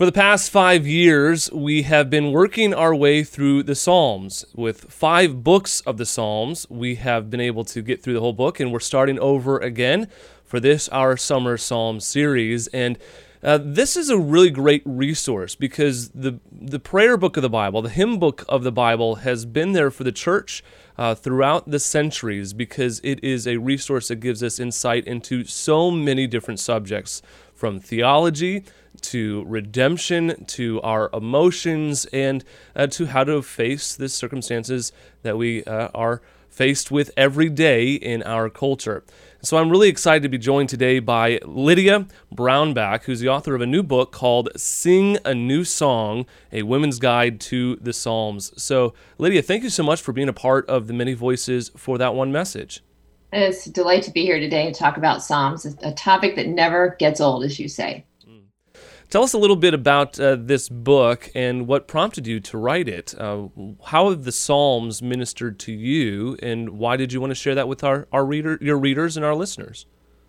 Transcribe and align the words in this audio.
For 0.00 0.06
the 0.06 0.12
past 0.12 0.50
five 0.50 0.86
years, 0.86 1.52
we 1.52 1.82
have 1.82 2.08
been 2.08 2.32
working 2.32 2.72
our 2.72 2.94
way 2.94 3.22
through 3.22 3.64
the 3.64 3.74
Psalms. 3.74 4.46
With 4.54 4.90
five 4.90 5.44
books 5.44 5.82
of 5.82 5.98
the 5.98 6.06
Psalms, 6.06 6.66
we 6.70 6.94
have 6.94 7.28
been 7.28 7.38
able 7.42 7.64
to 7.64 7.82
get 7.82 8.02
through 8.02 8.14
the 8.14 8.20
whole 8.20 8.32
book, 8.32 8.58
and 8.58 8.72
we're 8.72 8.80
starting 8.80 9.18
over 9.18 9.58
again 9.58 10.08
for 10.42 10.58
this, 10.58 10.88
our 10.88 11.18
Summer 11.18 11.58
Psalm 11.58 12.00
series. 12.00 12.66
And 12.68 12.96
uh, 13.42 13.58
this 13.62 13.94
is 13.94 14.08
a 14.08 14.16
really 14.16 14.48
great 14.48 14.80
resource 14.86 15.54
because 15.54 16.08
the, 16.10 16.40
the 16.50 16.80
prayer 16.80 17.18
book 17.18 17.36
of 17.36 17.42
the 17.42 17.50
Bible, 17.50 17.82
the 17.82 17.90
hymn 17.90 18.18
book 18.18 18.42
of 18.48 18.62
the 18.62 18.72
Bible, 18.72 19.16
has 19.16 19.44
been 19.44 19.72
there 19.72 19.90
for 19.90 20.04
the 20.04 20.12
church 20.12 20.64
uh, 20.96 21.14
throughout 21.14 21.70
the 21.70 21.78
centuries 21.78 22.54
because 22.54 23.02
it 23.04 23.22
is 23.22 23.46
a 23.46 23.58
resource 23.58 24.08
that 24.08 24.16
gives 24.16 24.42
us 24.42 24.58
insight 24.58 25.06
into 25.06 25.44
so 25.44 25.90
many 25.90 26.26
different 26.26 26.58
subjects 26.58 27.20
from 27.60 27.78
theology 27.78 28.64
to 29.02 29.44
redemption, 29.46 30.46
to 30.46 30.80
our 30.80 31.10
emotions, 31.12 32.06
and 32.06 32.42
uh, 32.74 32.86
to 32.86 33.06
how 33.06 33.22
to 33.22 33.42
face 33.42 33.94
the 33.94 34.08
circumstances 34.08 34.92
that 35.22 35.36
we 35.36 35.62
uh, 35.64 35.88
are 35.94 36.22
faced 36.48 36.90
with 36.90 37.10
every 37.16 37.50
day 37.50 37.92
in 37.92 38.22
our 38.22 38.48
culture. 38.48 39.04
So 39.42 39.58
I'm 39.58 39.70
really 39.70 39.88
excited 39.88 40.22
to 40.24 40.28
be 40.28 40.38
joined 40.38 40.70
today 40.70 40.98
by 40.98 41.38
Lydia 41.44 42.06
Brownback, 42.34 43.04
who's 43.04 43.20
the 43.20 43.28
author 43.28 43.54
of 43.54 43.60
a 43.60 43.66
new 43.66 43.82
book 43.82 44.10
called 44.10 44.48
Sing 44.56 45.18
a 45.24 45.34
New 45.34 45.64
Song, 45.64 46.26
a 46.52 46.62
women's 46.62 46.98
guide 46.98 47.40
to 47.42 47.76
the 47.76 47.92
Psalms. 47.92 48.52
So, 48.60 48.94
Lydia, 49.18 49.42
thank 49.42 49.62
you 49.62 49.70
so 49.70 49.82
much 49.82 50.00
for 50.00 50.12
being 50.12 50.28
a 50.28 50.34
part 50.34 50.68
of 50.68 50.86
the 50.86 50.94
many 50.94 51.12
voices 51.12 51.70
for 51.76 51.98
that 51.98 52.14
one 52.14 52.32
message. 52.32 52.82
It's 53.32 53.66
a 53.66 53.72
delight 53.72 54.02
to 54.04 54.10
be 54.10 54.24
here 54.24 54.40
today 54.40 54.66
and 54.66 54.74
talk 54.74 54.96
about 54.96 55.22
Psalms, 55.22 55.64
a 55.82 55.92
topic 55.92 56.36
that 56.36 56.48
never 56.48 56.96
gets 56.98 57.20
old, 57.20 57.44
as 57.44 57.60
you 57.60 57.68
say. 57.68 58.04
Tell 59.10 59.24
us 59.24 59.32
a 59.32 59.38
little 59.38 59.56
bit 59.56 59.74
about 59.74 60.20
uh, 60.20 60.36
this 60.38 60.68
book 60.68 61.30
and 61.34 61.66
what 61.66 61.88
prompted 61.88 62.28
you 62.28 62.38
to 62.38 62.56
write 62.56 62.88
it. 62.88 63.12
Uh, 63.18 63.48
how 63.86 64.10
have 64.10 64.22
the 64.22 64.30
Psalms 64.30 65.02
ministered 65.02 65.58
to 65.60 65.72
you, 65.72 66.36
and 66.40 66.70
why 66.70 66.96
did 66.96 67.12
you 67.12 67.20
want 67.20 67.32
to 67.32 67.34
share 67.34 67.56
that 67.56 67.66
with 67.66 67.82
our, 67.82 68.06
our 68.12 68.24
reader, 68.24 68.56
your 68.60 68.78
readers 68.78 69.16
and 69.16 69.26
our 69.26 69.34
listeners? 69.34 69.86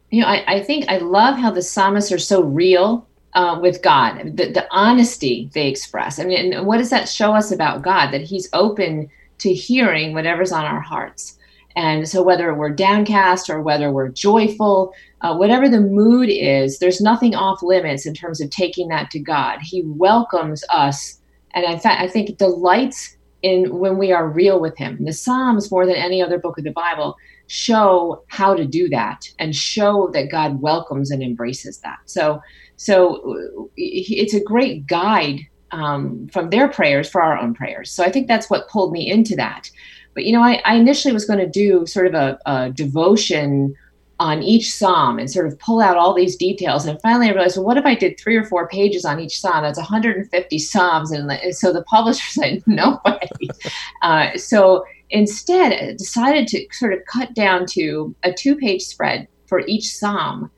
You 0.09 0.21
know, 0.21 0.27
I, 0.27 0.55
I 0.55 0.63
think 0.63 0.85
I 0.89 0.97
love 0.97 1.37
how 1.37 1.51
the 1.51 1.61
psalmists 1.61 2.11
are 2.11 2.17
so 2.17 2.41
real 2.41 3.07
uh, 3.33 3.59
with 3.61 3.83
God, 3.83 4.35
the, 4.35 4.51
the 4.51 4.67
honesty 4.71 5.49
they 5.53 5.67
express. 5.67 6.17
I 6.17 6.23
mean, 6.23 6.51
and 6.51 6.65
what 6.65 6.79
does 6.79 6.89
that 6.89 7.07
show 7.07 7.33
us 7.33 7.51
about 7.51 7.83
God? 7.83 8.09
That 8.09 8.21
He's 8.21 8.49
open 8.51 9.11
to 9.37 9.53
hearing 9.53 10.13
whatever's 10.13 10.51
on 10.51 10.65
our 10.65 10.81
hearts. 10.81 11.37
And 11.75 12.07
so, 12.07 12.23
whether 12.23 12.53
we're 12.53 12.69
downcast 12.69 13.49
or 13.49 13.61
whether 13.61 13.91
we're 13.91 14.09
joyful, 14.09 14.93
uh, 15.21 15.35
whatever 15.35 15.69
the 15.69 15.81
mood 15.81 16.29
is, 16.29 16.79
there's 16.79 17.01
nothing 17.01 17.35
off 17.35 17.63
limits 17.63 18.05
in 18.05 18.13
terms 18.13 18.41
of 18.41 18.49
taking 18.49 18.87
that 18.89 19.11
to 19.11 19.19
God. 19.19 19.59
He 19.61 19.83
welcomes 19.85 20.63
us, 20.69 21.19
and 21.53 21.65
in 21.65 21.79
fact, 21.79 22.01
I 22.01 22.07
think 22.07 22.37
delights 22.37 23.17
in 23.41 23.77
when 23.79 23.97
we 23.97 24.11
are 24.11 24.27
real 24.27 24.59
with 24.59 24.77
Him. 24.77 25.03
The 25.03 25.13
Psalms, 25.13 25.71
more 25.71 25.85
than 25.85 25.95
any 25.95 26.21
other 26.21 26.37
book 26.37 26.57
of 26.57 26.63
the 26.63 26.71
Bible, 26.71 27.15
show 27.47 28.23
how 28.27 28.53
to 28.53 28.65
do 28.65 28.87
that 28.89 29.29
and 29.39 29.55
show 29.55 30.09
that 30.13 30.31
God 30.31 30.61
welcomes 30.61 31.11
and 31.11 31.21
embraces 31.21 31.79
that. 31.79 31.97
So, 32.05 32.41
so 32.77 33.69
it's 33.75 34.33
a 34.33 34.43
great 34.43 34.87
guide 34.87 35.41
um, 35.71 36.27
from 36.31 36.49
their 36.49 36.67
prayers 36.67 37.09
for 37.09 37.21
our 37.21 37.37
own 37.37 37.53
prayers. 37.53 37.91
So 37.91 38.03
I 38.03 38.11
think 38.11 38.27
that's 38.27 38.49
what 38.49 38.69
pulled 38.69 38.91
me 38.91 39.09
into 39.09 39.35
that. 39.35 39.69
But 40.13 40.25
you 40.25 40.33
know, 40.33 40.43
I, 40.43 40.61
I 40.65 40.75
initially 40.75 41.13
was 41.13 41.25
going 41.25 41.39
to 41.39 41.47
do 41.47 41.85
sort 41.85 42.07
of 42.07 42.13
a, 42.13 42.39
a, 42.45 42.69
devotion 42.71 43.73
on 44.19 44.43
each 44.43 44.71
psalm 44.71 45.17
and 45.17 45.31
sort 45.31 45.47
of 45.47 45.57
pull 45.57 45.81
out 45.81 45.97
all 45.97 46.13
these 46.13 46.35
details. 46.35 46.85
And 46.85 47.01
finally, 47.01 47.27
I 47.27 47.31
realized, 47.31 47.57
well, 47.57 47.65
what 47.65 47.77
if 47.77 47.85
I 47.85 47.95
did 47.95 48.19
three 48.19 48.35
or 48.35 48.43
four 48.43 48.67
pages 48.67 49.03
on 49.03 49.19
each 49.19 49.39
psalm? 49.39 49.63
That's 49.63 49.79
150 49.79 50.59
psalms, 50.59 51.11
and 51.11 51.55
so 51.55 51.73
the 51.73 51.83
publisher 51.83 52.29
said, 52.29 52.61
no 52.67 52.99
way. 53.05 53.19
uh, 54.03 54.37
so 54.37 54.85
instead, 55.09 55.73
I 55.73 55.93
decided 55.93 56.47
to 56.49 56.67
sort 56.71 56.93
of 56.93 56.99
cut 57.05 57.33
down 57.33 57.65
to 57.71 58.15
a 58.23 58.31
two-page 58.31 58.83
spread 58.83 59.27
for 59.47 59.61
each 59.67 59.87
psalm 59.87 60.51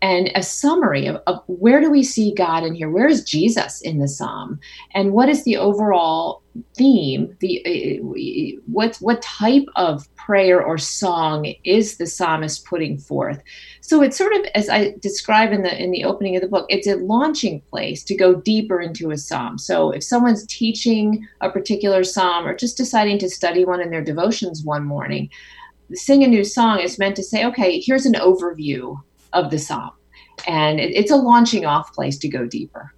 and 0.00 0.30
a 0.34 0.42
summary 0.42 1.06
of, 1.06 1.20
of, 1.26 1.42
where 1.46 1.80
do 1.80 1.90
we 1.90 2.04
see 2.04 2.32
God 2.32 2.62
in 2.62 2.74
here? 2.74 2.88
Where 2.88 3.08
is 3.08 3.24
Jesus 3.24 3.80
in 3.80 3.98
the 3.98 4.06
psalm? 4.06 4.60
And 4.94 5.12
what 5.12 5.28
is 5.28 5.44
the 5.44 5.56
overall 5.56 6.42
theme? 6.76 7.36
The 7.40 8.00
uh, 8.00 8.60
what 8.66 8.96
what 8.96 9.22
type 9.22 9.66
of 9.74 10.06
prayer 10.14 10.62
or 10.62 10.78
song 10.78 11.52
is 11.64 11.96
the 11.96 12.06
psalmist 12.06 12.64
putting 12.64 12.98
forth? 12.98 13.42
So 13.80 14.00
it's 14.02 14.16
sort 14.16 14.34
of 14.34 14.44
as 14.54 14.68
I 14.68 14.94
describe 15.00 15.52
in 15.52 15.62
the 15.62 15.82
in 15.82 15.90
the 15.90 16.04
opening 16.04 16.36
of 16.36 16.42
the 16.42 16.48
book, 16.48 16.66
it's 16.68 16.86
a 16.86 16.96
launching 16.96 17.60
place 17.62 18.04
to 18.04 18.16
go 18.16 18.36
deeper 18.36 18.80
into 18.80 19.10
a 19.10 19.18
psalm. 19.18 19.58
So 19.58 19.90
if 19.90 20.04
someone's 20.04 20.46
teaching 20.46 21.26
a 21.40 21.50
particular 21.50 22.04
psalm 22.04 22.46
or 22.46 22.54
just 22.54 22.76
deciding 22.76 23.18
to 23.18 23.30
study 23.30 23.64
one 23.64 23.80
in 23.80 23.90
their 23.90 24.04
devotions 24.04 24.62
one 24.62 24.84
morning, 24.84 25.28
sing 25.94 26.22
a 26.22 26.28
new 26.28 26.44
song 26.44 26.78
is 26.78 26.98
meant 26.98 27.16
to 27.16 27.22
say, 27.22 27.44
okay, 27.44 27.80
here's 27.80 28.06
an 28.06 28.14
overview 28.14 28.96
of 29.32 29.50
the 29.50 29.58
psalm. 29.58 29.90
And 30.46 30.80
it, 30.80 30.94
it's 30.94 31.10
a 31.10 31.16
launching 31.16 31.66
off 31.66 31.92
place 31.92 32.18
to 32.18 32.28
go 32.28 32.46
deeper. 32.46 32.92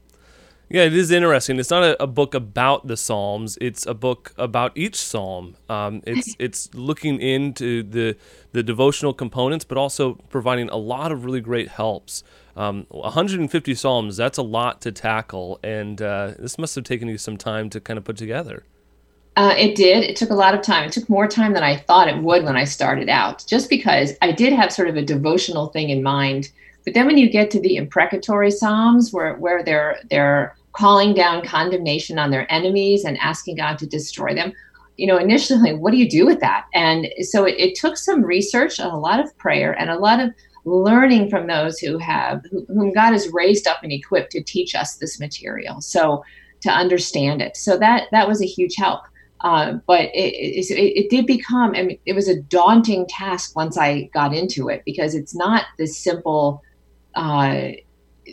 Yeah, 0.72 0.84
it 0.84 0.94
is 0.94 1.10
interesting. 1.10 1.58
It's 1.58 1.70
not 1.70 1.82
a, 1.82 2.00
a, 2.00 2.06
book 2.06 2.32
about 2.32 2.86
the 2.86 2.96
Psalms. 2.96 3.58
It's 3.60 3.86
a 3.86 3.94
book 3.94 4.32
about 4.38 4.70
each 4.76 4.94
Psalm. 4.94 5.56
Um, 5.68 6.00
it's 6.06 6.36
it's 6.38 6.72
looking 6.74 7.20
into 7.20 7.82
the 7.82 8.16
the 8.52 8.62
devotional 8.62 9.12
components, 9.12 9.64
but 9.64 9.76
also 9.76 10.14
providing 10.30 10.68
a 10.68 10.76
lot 10.76 11.10
of 11.10 11.24
really 11.24 11.40
great 11.40 11.70
helps. 11.70 12.22
Um, 12.54 12.86
150 12.90 13.74
Psalms. 13.74 14.16
That's 14.16 14.38
a 14.38 14.42
lot 14.42 14.80
to 14.82 14.92
tackle, 14.92 15.58
and 15.64 16.00
uh, 16.00 16.34
this 16.38 16.56
must 16.56 16.76
have 16.76 16.84
taken 16.84 17.08
you 17.08 17.18
some 17.18 17.36
time 17.36 17.68
to 17.70 17.80
kind 17.80 17.98
of 17.98 18.04
put 18.04 18.16
together. 18.16 18.62
Uh, 19.36 19.54
it 19.56 19.74
did. 19.76 20.04
It 20.04 20.16
took 20.16 20.30
a 20.30 20.34
lot 20.34 20.54
of 20.54 20.62
time. 20.62 20.84
It 20.84 20.92
took 20.92 21.08
more 21.08 21.26
time 21.26 21.54
than 21.54 21.62
I 21.62 21.76
thought 21.76 22.08
it 22.08 22.22
would 22.22 22.44
when 22.44 22.56
I 22.56 22.64
started 22.64 23.08
out, 23.08 23.44
just 23.46 23.70
because 23.70 24.12
I 24.22 24.32
did 24.32 24.52
have 24.52 24.72
sort 24.72 24.88
of 24.88 24.96
a 24.96 25.02
devotional 25.02 25.68
thing 25.68 25.90
in 25.90 26.02
mind. 26.02 26.50
But 26.84 26.94
then 26.94 27.06
when 27.06 27.18
you 27.18 27.30
get 27.30 27.50
to 27.52 27.60
the 27.60 27.76
imprecatory 27.76 28.50
psalms, 28.50 29.12
where 29.12 29.34
where 29.34 29.62
they're 29.62 29.98
they're 30.10 30.56
calling 30.72 31.14
down 31.14 31.44
condemnation 31.44 32.18
on 32.18 32.30
their 32.30 32.50
enemies 32.52 33.04
and 33.04 33.18
asking 33.18 33.56
God 33.56 33.78
to 33.78 33.86
destroy 33.86 34.34
them, 34.34 34.52
you 34.96 35.06
know, 35.06 35.16
initially, 35.16 35.74
what 35.78 35.92
do 35.92 35.96
you 35.96 36.08
do 36.08 36.26
with 36.26 36.40
that? 36.40 36.66
And 36.74 37.08
so 37.22 37.44
it, 37.44 37.54
it 37.58 37.74
took 37.74 37.96
some 37.96 38.22
research 38.24 38.78
and 38.78 38.90
a 38.90 38.96
lot 38.96 39.20
of 39.20 39.36
prayer 39.38 39.72
and 39.78 39.90
a 39.90 39.98
lot 39.98 40.20
of 40.20 40.30
learning 40.64 41.30
from 41.30 41.46
those 41.46 41.78
who 41.78 41.98
have 41.98 42.44
whom 42.68 42.92
God 42.92 43.12
has 43.12 43.32
raised 43.32 43.66
up 43.66 43.82
and 43.82 43.92
equipped 43.92 44.32
to 44.32 44.42
teach 44.42 44.74
us 44.74 44.96
this 44.96 45.18
material. 45.18 45.80
So 45.80 46.22
to 46.62 46.70
understand 46.70 47.40
it. 47.40 47.56
So 47.56 47.78
that 47.78 48.08
that 48.12 48.28
was 48.28 48.42
a 48.42 48.46
huge 48.46 48.76
help. 48.76 49.02
Uh, 49.42 49.74
but 49.86 50.02
it, 50.12 50.34
it, 50.34 50.70
it, 50.70 51.10
did 51.10 51.26
become, 51.26 51.74
I 51.74 51.82
mean, 51.82 51.98
it 52.04 52.12
was 52.12 52.28
a 52.28 52.40
daunting 52.42 53.06
task 53.06 53.56
once 53.56 53.78
I 53.78 54.10
got 54.12 54.34
into 54.34 54.68
it 54.68 54.82
because 54.84 55.14
it's 55.14 55.34
not 55.34 55.64
this 55.78 55.96
simple, 55.96 56.62
uh, 57.14 57.68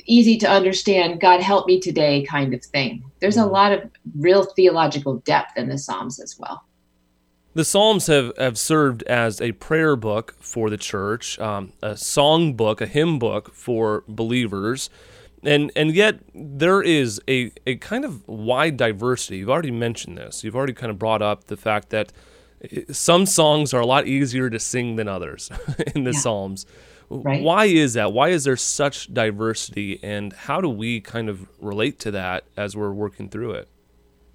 easy 0.06 0.38
to 0.38 0.50
understand, 0.50 1.22
God 1.22 1.40
help 1.42 1.66
me 1.66 1.80
today 1.80 2.24
kind 2.24 2.54
of 2.54 2.64
thing. 2.64 3.04
There's 3.22 3.38
a 3.38 3.42
mm-hmm. 3.42 3.54
lot 3.54 3.72
of 3.72 3.90
real 4.18 4.44
theological 4.44 5.20
depth 5.20 5.58
in 5.58 5.70
the 5.70 5.78
Psalms 5.78 6.20
as 6.20 6.38
well. 6.38 6.64
The 7.54 7.66
Psalms 7.66 8.08
have, 8.08 8.34
have 8.38 8.58
served 8.58 9.02
as 9.04 9.42
a 9.42 9.54
prayer 9.54 9.96
book 9.96 10.36
for 10.40 10.70
the 10.70 10.78
church, 10.78 11.40
um, 11.40 11.72
a 11.82 11.96
song 11.96 12.54
book, 12.54 12.82
a 12.82 12.86
hymn 12.86 13.18
book 13.18 13.54
for 13.54 14.04
believers 14.10 14.90
and 15.44 15.72
and 15.76 15.94
yet 15.94 16.20
there 16.34 16.82
is 16.82 17.22
a, 17.28 17.52
a 17.66 17.76
kind 17.76 18.06
of 18.06 18.28
wide 18.28 18.78
diversity. 18.78 19.38
You've 19.38 19.50
already 19.50 19.72
mentioned 19.72 20.18
this. 20.18 20.44
You've 20.44 20.56
already 20.56 20.74
kind 20.74 20.90
of 20.90 20.98
brought 20.98 21.22
up 21.22 21.46
the 21.46 21.58
fact 21.58 21.90
that 21.90 22.12
eh, 22.70 22.84
some 22.92 23.26
songs 23.26 23.74
are 23.74 23.82
a 23.82 23.86
lot 23.86 24.08
easier 24.08 24.50
to 24.50 24.60
sing 24.60 24.96
than 24.96 25.08
others 25.08 25.50
in 25.96 26.04
the 26.04 26.12
yeah. 26.12 26.20
Psalms. 26.20 26.66
Right. 27.10 27.42
Why 27.42 27.66
is 27.66 27.94
that? 27.94 28.12
Why 28.12 28.30
is 28.30 28.44
there 28.44 28.58
such 28.58 29.14
diversity, 29.14 30.00
and 30.04 30.34
how 30.34 30.60
do 30.60 30.68
we 30.68 31.00
kind 31.00 31.30
of 31.30 31.48
relate 31.60 32.00
to 32.00 32.12
that 32.12 32.44
as 32.58 32.76
we're 32.76 32.92
working 32.92 33.30
through 33.30 33.52
it? 33.52 33.70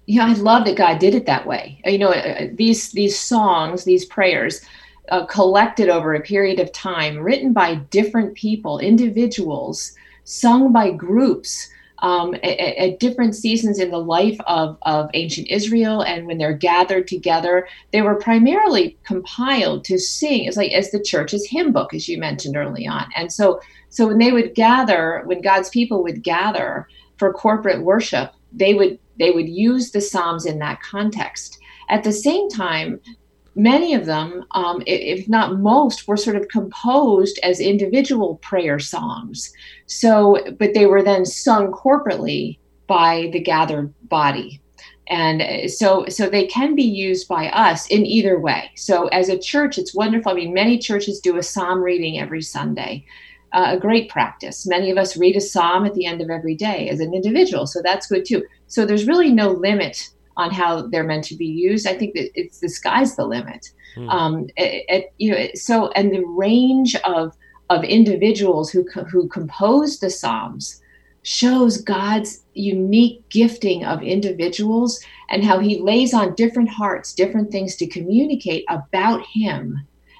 Yeah, 0.07 0.25
I 0.25 0.33
love 0.33 0.65
that 0.65 0.75
God 0.75 0.99
did 0.99 1.13
it 1.13 1.27
that 1.27 1.45
way. 1.45 1.79
You 1.85 1.99
know, 1.99 2.09
uh, 2.09 2.47
these 2.53 2.91
these 2.91 3.17
songs, 3.17 3.83
these 3.83 4.05
prayers, 4.05 4.61
uh, 5.09 5.25
collected 5.27 5.87
over 5.87 6.15
a 6.15 6.21
period 6.21 6.59
of 6.59 6.71
time, 6.71 7.19
written 7.19 7.53
by 7.53 7.75
different 7.75 8.33
people, 8.33 8.79
individuals 8.79 9.93
sung 10.23 10.71
by 10.71 10.91
groups 10.91 11.69
um, 11.99 12.33
at, 12.35 12.43
at, 12.43 12.99
different 12.99 13.33
seasons 13.33 13.79
in 13.79 13.89
the 13.89 13.97
life 13.97 14.37
of, 14.45 14.77
of 14.81 15.09
ancient 15.13 15.47
Israel 15.47 16.01
and 16.01 16.27
when 16.27 16.37
they're 16.37 16.51
gathered 16.51 17.07
together, 17.07 17.65
they 17.93 18.01
were 18.01 18.15
primarily 18.15 18.97
compiled 19.05 19.85
to 19.85 19.97
sing 19.97 20.45
as 20.47 20.57
like 20.57 20.73
as 20.73 20.91
the 20.91 21.01
church's 21.01 21.47
hymn 21.47 21.71
book, 21.71 21.93
as 21.93 22.09
you 22.09 22.17
mentioned 22.17 22.57
early 22.57 22.85
on. 22.85 23.05
And 23.15 23.31
so 23.31 23.61
so 23.89 24.07
when 24.07 24.17
they 24.17 24.31
would 24.31 24.55
gather, 24.55 25.21
when 25.25 25.41
God's 25.41 25.69
people 25.69 26.03
would 26.03 26.23
gather 26.23 26.87
for 27.17 27.31
corporate 27.31 27.83
worship, 27.83 28.33
they 28.51 28.73
would 28.73 28.99
they 29.19 29.31
would 29.31 29.47
use 29.47 29.91
the 29.91 30.01
Psalms 30.01 30.45
in 30.45 30.59
that 30.59 30.81
context. 30.81 31.59
At 31.89 32.03
the 32.03 32.11
same 32.11 32.49
time, 32.49 32.99
many 33.55 33.93
of 33.93 34.05
them, 34.05 34.45
um, 34.51 34.81
if 34.87 35.29
not 35.29 35.59
most, 35.59 36.07
were 36.07 36.17
sort 36.17 36.35
of 36.35 36.47
composed 36.47 37.39
as 37.43 37.59
individual 37.59 38.37
prayer 38.37 38.79
songs. 38.79 39.53
So, 39.99 40.39
but 40.57 40.73
they 40.73 40.85
were 40.85 41.03
then 41.03 41.25
sung 41.25 41.71
corporately 41.71 42.57
by 42.87 43.29
the 43.31 43.39
gathered 43.39 43.93
body. 44.09 44.59
And 45.07 45.41
uh, 45.41 45.67
so 45.67 46.05
so 46.07 46.29
they 46.29 46.47
can 46.47 46.75
be 46.75 46.83
used 46.83 47.27
by 47.27 47.49
us 47.49 47.87
in 47.87 48.05
either 48.05 48.39
way. 48.39 48.71
So 48.75 49.07
as 49.07 49.29
a 49.29 49.37
church 49.37 49.77
it's 49.77 49.93
wonderful. 49.93 50.31
I 50.31 50.35
mean 50.35 50.53
many 50.53 50.77
churches 50.77 51.19
do 51.19 51.37
a 51.37 51.43
psalm 51.43 51.83
reading 51.83 52.19
every 52.19 52.41
sunday. 52.41 53.05
Uh, 53.51 53.75
a 53.75 53.79
great 53.79 54.09
practice. 54.09 54.65
Many 54.65 54.89
of 54.89 54.97
us 54.97 55.15
read 55.15 55.35
a 55.35 55.41
psalm 55.41 55.85
at 55.85 55.93
the 55.93 56.05
end 56.07 56.21
of 56.21 56.29
every 56.31 56.55
day 56.55 56.89
as 56.89 56.99
an 56.99 57.13
individual 57.13 57.67
so 57.67 57.81
that's 57.83 58.07
good 58.07 58.25
too. 58.25 58.43
So 58.67 58.85
there's 58.85 59.05
really 59.05 59.31
no 59.31 59.49
limit 59.49 60.09
on 60.37 60.51
how 60.51 60.87
they're 60.87 61.03
meant 61.03 61.25
to 61.25 61.35
be 61.35 61.45
used. 61.45 61.85
I 61.85 61.95
think 61.95 62.15
that 62.15 62.31
it's 62.33 62.59
the 62.59 62.69
sky's 62.69 63.15
the 63.15 63.25
limit. 63.25 63.67
Hmm. 63.95 64.09
um, 64.09 64.47
it, 64.57 64.85
it, 64.89 65.13
you 65.19 65.31
know 65.31 65.47
so 65.53 65.91
and 65.91 66.11
the 66.11 66.25
range 66.25 66.95
of 67.05 67.35
of 67.73 67.83
individuals 67.83 68.69
who 68.69 68.87
who 69.11 69.27
compose 69.27 69.99
the 69.99 70.09
psalms 70.09 70.81
shows 71.23 71.81
God's 71.81 72.43
unique 72.53 73.27
gifting 73.29 73.85
of 73.85 74.03
individuals 74.03 74.99
and 75.29 75.43
how 75.43 75.59
he 75.59 75.79
lays 75.79 76.13
on 76.13 76.35
different 76.35 76.69
hearts 76.69 77.13
different 77.13 77.51
things 77.51 77.75
to 77.77 77.87
communicate 77.87 78.65
about 78.69 79.25
him 79.25 79.79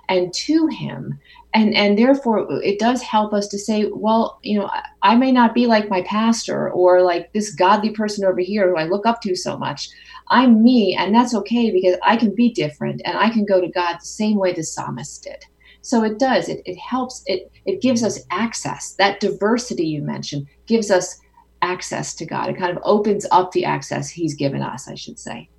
and 0.10 0.34
to 0.34 0.68
him. 0.68 1.20
And 1.54 1.76
and 1.76 1.98
therefore 1.98 2.48
it 2.64 2.80
does 2.80 3.04
help 3.04 3.32
us 3.32 3.48
to 3.50 3.60
say 3.60 3.86
well 3.94 4.40
you 4.42 4.58
know 4.58 4.72
i 5.04 5.16
may 5.16 5.32
not 5.32 5.54
be 5.54 5.68
like 5.68 5.88
my 5.88 6.02
pastor 6.02 6.72
or 6.72 7.04
like 7.04 7.32
this 7.32 7.54
godly 7.54 7.92
person 7.92 8.26
over 8.26 8.40
here 8.40 8.70
who 8.70 8.78
i 8.78 8.86
look 8.86 9.06
up 9.06 9.22
to 9.22 9.36
so 9.36 9.56
much. 9.58 9.90
I'm 10.30 10.64
me 10.64 10.96
and 10.96 11.14
that's 11.14 11.36
okay 11.36 11.70
because 11.70 11.98
i 12.02 12.18
can 12.18 12.34
be 12.34 12.50
different 12.52 13.02
and 13.06 13.18
i 13.18 13.30
can 13.30 13.46
go 13.46 13.62
to 13.62 13.68
god 13.68 13.98
the 14.00 14.06
same 14.06 14.38
way 14.38 14.54
the 14.54 14.64
psalmist 14.64 15.24
did 15.24 15.46
so 15.84 16.02
it 16.04 16.18
does. 16.18 16.48
It, 16.50 16.62
it 16.66 16.78
helps. 16.78 17.24
It 17.28 17.52
it 17.66 17.82
gives 17.82 18.04
us 18.04 18.20
access. 18.32 18.94
That 18.94 19.20
diversity 19.20 19.86
you 19.86 20.02
mentioned 20.02 20.48
gives 20.66 20.90
us 20.90 21.20
access 21.62 22.16
to 22.16 22.26
God. 22.26 22.50
It 22.50 22.58
kind 22.58 22.76
of 22.76 22.82
opens 22.84 23.28
up 23.32 23.52
the 23.52 23.66
access 23.66 24.10
He's 24.10 24.34
given 24.34 24.62
us. 24.62 24.88
I 24.88 24.96
should 24.96 25.20
say. 25.20 25.50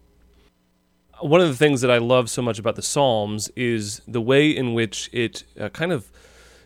One 1.21 1.41
of 1.41 1.49
the 1.49 1.55
things 1.55 1.81
that 1.83 1.91
I 1.91 1.99
love 1.99 2.29
so 2.29 2.43
much 2.43 2.59
about 2.59 2.75
the 2.75 2.83
Psalms 2.83 3.49
is 3.55 4.01
the 4.09 4.21
way 4.21 4.51
in 4.51 4.75
which 4.75 5.09
it 5.13 5.45
uh, 5.61 5.69
kind 5.69 5.93
of 5.93 6.11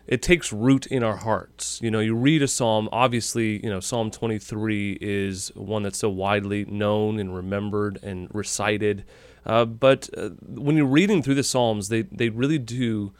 it 0.07 0.21
takes 0.23 0.51
root 0.51 0.87
in 0.87 1.03
our 1.03 1.17
hearts. 1.17 1.79
You 1.83 1.91
know, 1.91 1.99
you 1.99 2.15
read 2.15 2.41
a 2.41 2.47
psalm, 2.47 2.89
obviously, 2.91 3.63
you 3.63 3.69
know, 3.69 3.79
Psalm 3.79 4.09
23 4.09 4.97
is 4.99 5.51
one 5.53 5.83
that's 5.83 5.99
so 5.99 6.09
widely 6.09 6.65
known 6.65 7.19
and 7.19 7.35
remembered 7.35 7.99
and 8.01 8.27
recited. 8.33 9.05
Uh, 9.45 9.65
but 9.65 10.09
uh, 10.17 10.29
when 10.47 10.75
you're 10.75 10.87
reading 10.87 11.21
through 11.21 11.35
the 11.35 11.43
Psalms, 11.43 11.89
they, 11.89 12.01
they 12.03 12.29
really 12.29 12.57
do 12.57 13.13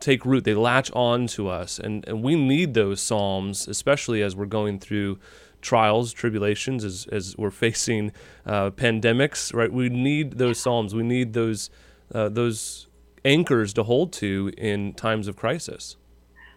take 0.00 0.24
root, 0.24 0.44
they 0.44 0.54
latch 0.54 0.90
on 0.92 1.26
to 1.28 1.48
us. 1.48 1.78
And, 1.78 2.06
and 2.08 2.22
we 2.22 2.34
need 2.34 2.74
those 2.74 3.00
Psalms, 3.00 3.68
especially 3.68 4.22
as 4.22 4.34
we're 4.34 4.46
going 4.46 4.78
through 4.78 5.18
trials, 5.60 6.12
tribulations, 6.12 6.84
as, 6.84 7.06
as 7.12 7.36
we're 7.36 7.50
facing 7.50 8.12
uh, 8.46 8.70
pandemics, 8.70 9.54
right? 9.54 9.72
We 9.72 9.88
need 9.88 10.38
those 10.38 10.58
Psalms. 10.58 10.94
We 10.94 11.02
need 11.02 11.32
those, 11.34 11.70
uh, 12.14 12.28
those 12.30 12.86
anchors 13.24 13.72
to 13.74 13.82
hold 13.82 14.12
to 14.14 14.52
in 14.56 14.94
times 14.94 15.28
of 15.28 15.36
crisis. 15.36 15.96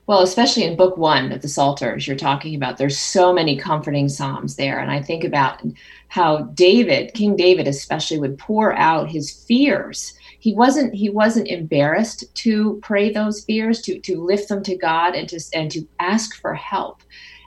Well, 0.06 0.22
especially 0.22 0.63
in 0.63 0.75
book 0.75 0.98
one 0.98 1.31
of 1.31 1.42
the 1.42 1.48
Psalters, 1.48 2.07
you're 2.07 2.18
talking 2.18 2.56
about, 2.56 2.78
there's 2.78 2.98
so 2.98 3.31
many 3.31 3.57
comforting 3.57 4.10
Psalms 4.10 4.57
there. 4.57 4.80
And 4.80 4.92
I 4.92 5.01
think 5.01 5.24
about 5.24 5.62
how 6.10 6.44
David, 6.54 7.13
King 7.13 7.38
David 7.38 7.68
especially, 7.69 8.19
would 8.19 8.38
pour 8.38 8.74
out 8.74 9.10
his 9.10 9.31
fears 9.31 10.13
he 10.44 10.54
wasn't 10.54 10.94
he 10.94 11.10
wasn't 11.10 11.48
embarrassed 11.48 12.25
to 12.36 12.78
pray 12.84 13.10
those 13.10 13.45
fears 13.45 13.81
to 13.81 13.98
to 14.01 14.22
lift 14.22 14.50
them 14.50 14.62
to 14.62 14.75
god 14.75 15.16
and 15.16 15.30
to 15.30 15.40
and 15.54 15.72
to 15.72 15.88
ask 16.01 16.36
for 16.42 16.54
help 16.54 17.01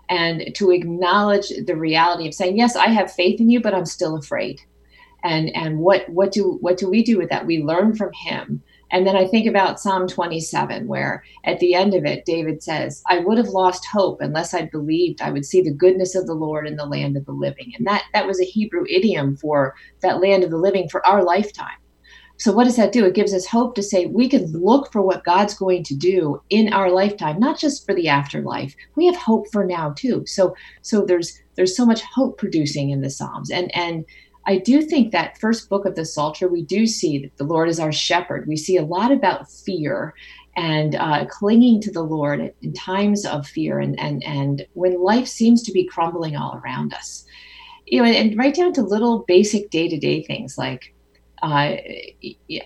and 0.08 0.54
to 0.54 0.70
acknowledge 0.70 1.48
the 1.66 1.76
reality 1.76 2.26
of 2.26 2.32
saying 2.32 2.56
yes 2.56 2.74
i 2.74 2.86
have 2.86 3.12
faith 3.12 3.38
in 3.38 3.50
you 3.50 3.60
but 3.60 3.74
i'm 3.74 3.84
still 3.84 4.16
afraid. 4.16 4.60
And 5.22 5.54
and 5.54 5.78
what 5.80 6.08
what 6.08 6.32
do 6.32 6.56
what 6.62 6.78
do 6.78 6.88
we 6.88 7.02
do 7.02 7.18
with 7.18 7.28
that? 7.30 7.46
We 7.46 7.62
learn 7.62 7.96
from 7.96 8.12
him. 8.14 8.62
And 8.90 9.06
then 9.06 9.16
i 9.16 9.26
think 9.26 9.46
about 9.46 9.80
psalm 9.80 10.06
27 10.06 10.86
where 10.86 11.24
at 11.44 11.58
the 11.58 11.74
end 11.74 11.92
of 11.92 12.04
it 12.04 12.24
david 12.24 12.62
says 12.62 13.02
i 13.10 13.18
would 13.18 13.36
have 13.36 13.48
lost 13.48 13.84
hope 13.84 14.20
unless 14.20 14.54
i 14.54 14.62
believed 14.66 15.20
i 15.20 15.30
would 15.30 15.44
see 15.44 15.60
the 15.60 15.80
goodness 15.84 16.14
of 16.14 16.26
the 16.26 16.40
lord 16.44 16.68
in 16.68 16.76
the 16.76 16.86
land 16.86 17.16
of 17.16 17.26
the 17.26 17.32
living. 17.32 17.72
And 17.76 17.86
that 17.88 18.04
that 18.14 18.28
was 18.28 18.40
a 18.40 18.44
hebrew 18.44 18.84
idiom 18.88 19.36
for 19.36 19.74
that 20.02 20.20
land 20.20 20.44
of 20.44 20.50
the 20.50 20.64
living 20.68 20.88
for 20.88 21.04
our 21.04 21.24
lifetime 21.24 21.78
so, 22.38 22.52
what 22.52 22.64
does 22.64 22.76
that 22.76 22.92
do? 22.92 23.04
It 23.06 23.14
gives 23.14 23.32
us 23.32 23.46
hope 23.46 23.74
to 23.76 23.82
say 23.82 24.06
we 24.06 24.28
can 24.28 24.52
look 24.52 24.92
for 24.92 25.00
what 25.00 25.24
God's 25.24 25.54
going 25.54 25.84
to 25.84 25.94
do 25.94 26.42
in 26.50 26.72
our 26.72 26.90
lifetime, 26.90 27.38
not 27.40 27.58
just 27.58 27.86
for 27.86 27.94
the 27.94 28.08
afterlife. 28.08 28.74
We 28.94 29.06
have 29.06 29.16
hope 29.16 29.46
for 29.50 29.64
now 29.64 29.94
too. 29.96 30.24
So, 30.26 30.54
so 30.82 31.04
there's 31.04 31.40
there's 31.54 31.76
so 31.76 31.86
much 31.86 32.02
hope 32.02 32.36
producing 32.36 32.90
in 32.90 33.00
the 33.00 33.10
Psalms, 33.10 33.50
and 33.50 33.74
and 33.74 34.04
I 34.46 34.58
do 34.58 34.82
think 34.82 35.12
that 35.12 35.38
first 35.38 35.70
book 35.70 35.86
of 35.86 35.94
the 35.94 36.04
Psalter, 36.04 36.46
we 36.46 36.62
do 36.62 36.86
see 36.86 37.18
that 37.18 37.36
the 37.38 37.44
Lord 37.44 37.68
is 37.68 37.80
our 37.80 37.92
shepherd. 37.92 38.46
We 38.46 38.56
see 38.56 38.76
a 38.76 38.84
lot 38.84 39.10
about 39.10 39.50
fear 39.50 40.14
and 40.56 40.94
uh, 40.94 41.26
clinging 41.26 41.80
to 41.82 41.90
the 41.90 42.02
Lord 42.02 42.52
in 42.62 42.72
times 42.74 43.24
of 43.24 43.46
fear, 43.46 43.78
and 43.80 43.98
and 43.98 44.22
and 44.24 44.66
when 44.74 45.02
life 45.02 45.26
seems 45.26 45.62
to 45.62 45.72
be 45.72 45.86
crumbling 45.86 46.36
all 46.36 46.60
around 46.62 46.92
us, 46.92 47.24
you 47.86 48.02
know, 48.02 48.06
and, 48.06 48.14
and 48.14 48.38
right 48.38 48.54
down 48.54 48.74
to 48.74 48.82
little 48.82 49.24
basic 49.26 49.70
day 49.70 49.88
to 49.88 49.98
day 49.98 50.22
things 50.22 50.58
like 50.58 50.92
uh, 51.46 51.76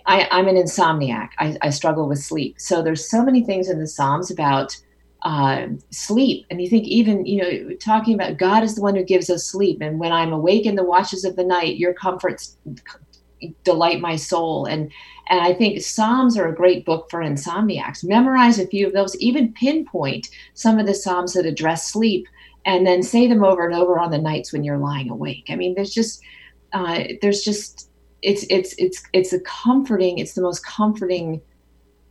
I, 0.07 0.29
am 0.31 0.49
an 0.49 0.57
insomniac. 0.57 1.31
I, 1.39 1.57
I, 1.61 1.69
struggle 1.71 2.09
with 2.09 2.19
sleep. 2.19 2.59
So 2.59 2.81
there's 2.81 3.11
so 3.11 3.23
many 3.23 3.45
things 3.45 3.69
in 3.69 3.79
the 3.79 3.87
Psalms 3.87 4.31
about 4.31 4.75
uh, 5.23 5.67
sleep. 5.91 6.47
And 6.51 6.63
you 6.63 6.69
think 6.71 6.87
even, 6.87 7.27
you 7.27 7.43
know, 7.43 7.77
talking 7.77 8.15
about 8.15 8.39
God 8.39 8.63
is 8.63 8.77
the 8.77 8.81
one 8.81 8.97
who 8.97 9.05
gives 9.05 9.29
us 9.29 9.45
sleep. 9.45 9.83
And 9.83 10.01
when 10.01 10.13
I'm 10.13 10.33
awake 10.33 10.65
in 10.65 10.77
the 10.77 10.85
watches 10.85 11.27
of 11.27 11.37
the 11.37 11.45
night, 11.45 11.77
your 11.77 11.93
comforts 11.93 12.57
delight 13.65 14.01
my 14.01 14.17
soul. 14.17 14.65
And 14.65 14.91
and 15.29 15.41
I 15.41 15.53
think 15.53 15.83
Psalms 15.83 16.39
are 16.39 16.49
a 16.49 16.57
great 16.57 16.87
book 16.87 17.09
for 17.11 17.21
insomniacs. 17.21 18.03
Memorize 18.03 18.59
a 18.59 18.67
few 18.67 18.87
of 18.87 18.95
those, 18.95 19.15
even 19.19 19.53
pinpoint 19.53 20.29
some 20.55 20.79
of 20.79 20.87
the 20.87 20.95
Psalms 20.95 21.35
that 21.35 21.47
address 21.47 21.93
sleep, 21.93 22.27
and 22.65 22.87
then 22.87 23.03
say 23.03 23.27
them 23.27 23.45
over 23.45 23.67
and 23.67 23.75
over 23.75 23.99
on 23.99 24.11
the 24.11 24.19
nights 24.19 24.53
when 24.53 24.65
you're 24.65 24.79
lying 24.79 25.11
awake. 25.11 25.45
I 25.51 25.57
mean, 25.57 25.75
there's 25.75 25.93
just 25.93 26.23
uh, 26.73 27.05
there's 27.21 27.43
just 27.43 27.90
it's 28.23 28.45
it's 28.51 28.75
it's 28.79 29.03
it's 29.13 29.33
a 29.33 29.41
comforting 29.41 30.19
it's 30.19 30.35
the 30.35 30.43
most 30.43 30.65
comforting 30.65 31.41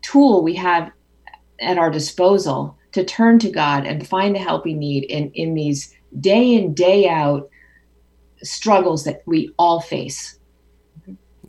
tool 0.02 0.44
we 0.44 0.56
have 0.56 0.92
at 1.62 1.78
our 1.78 1.90
disposal 1.90 2.78
to 2.92 3.04
turn 3.04 3.38
to 3.40 3.50
God 3.50 3.86
and 3.86 4.08
find 4.08 4.34
the 4.36 4.40
help 4.40 4.66
we 4.66 4.74
need 4.74 5.04
in 5.06 5.32
in 5.32 5.54
these 5.54 5.94
day 6.20 6.54
in 6.54 6.74
day 6.74 7.08
out 7.08 7.50
struggles 8.42 9.04
that 9.04 9.22
we 9.26 9.54
all 9.58 9.82
face. 9.82 10.38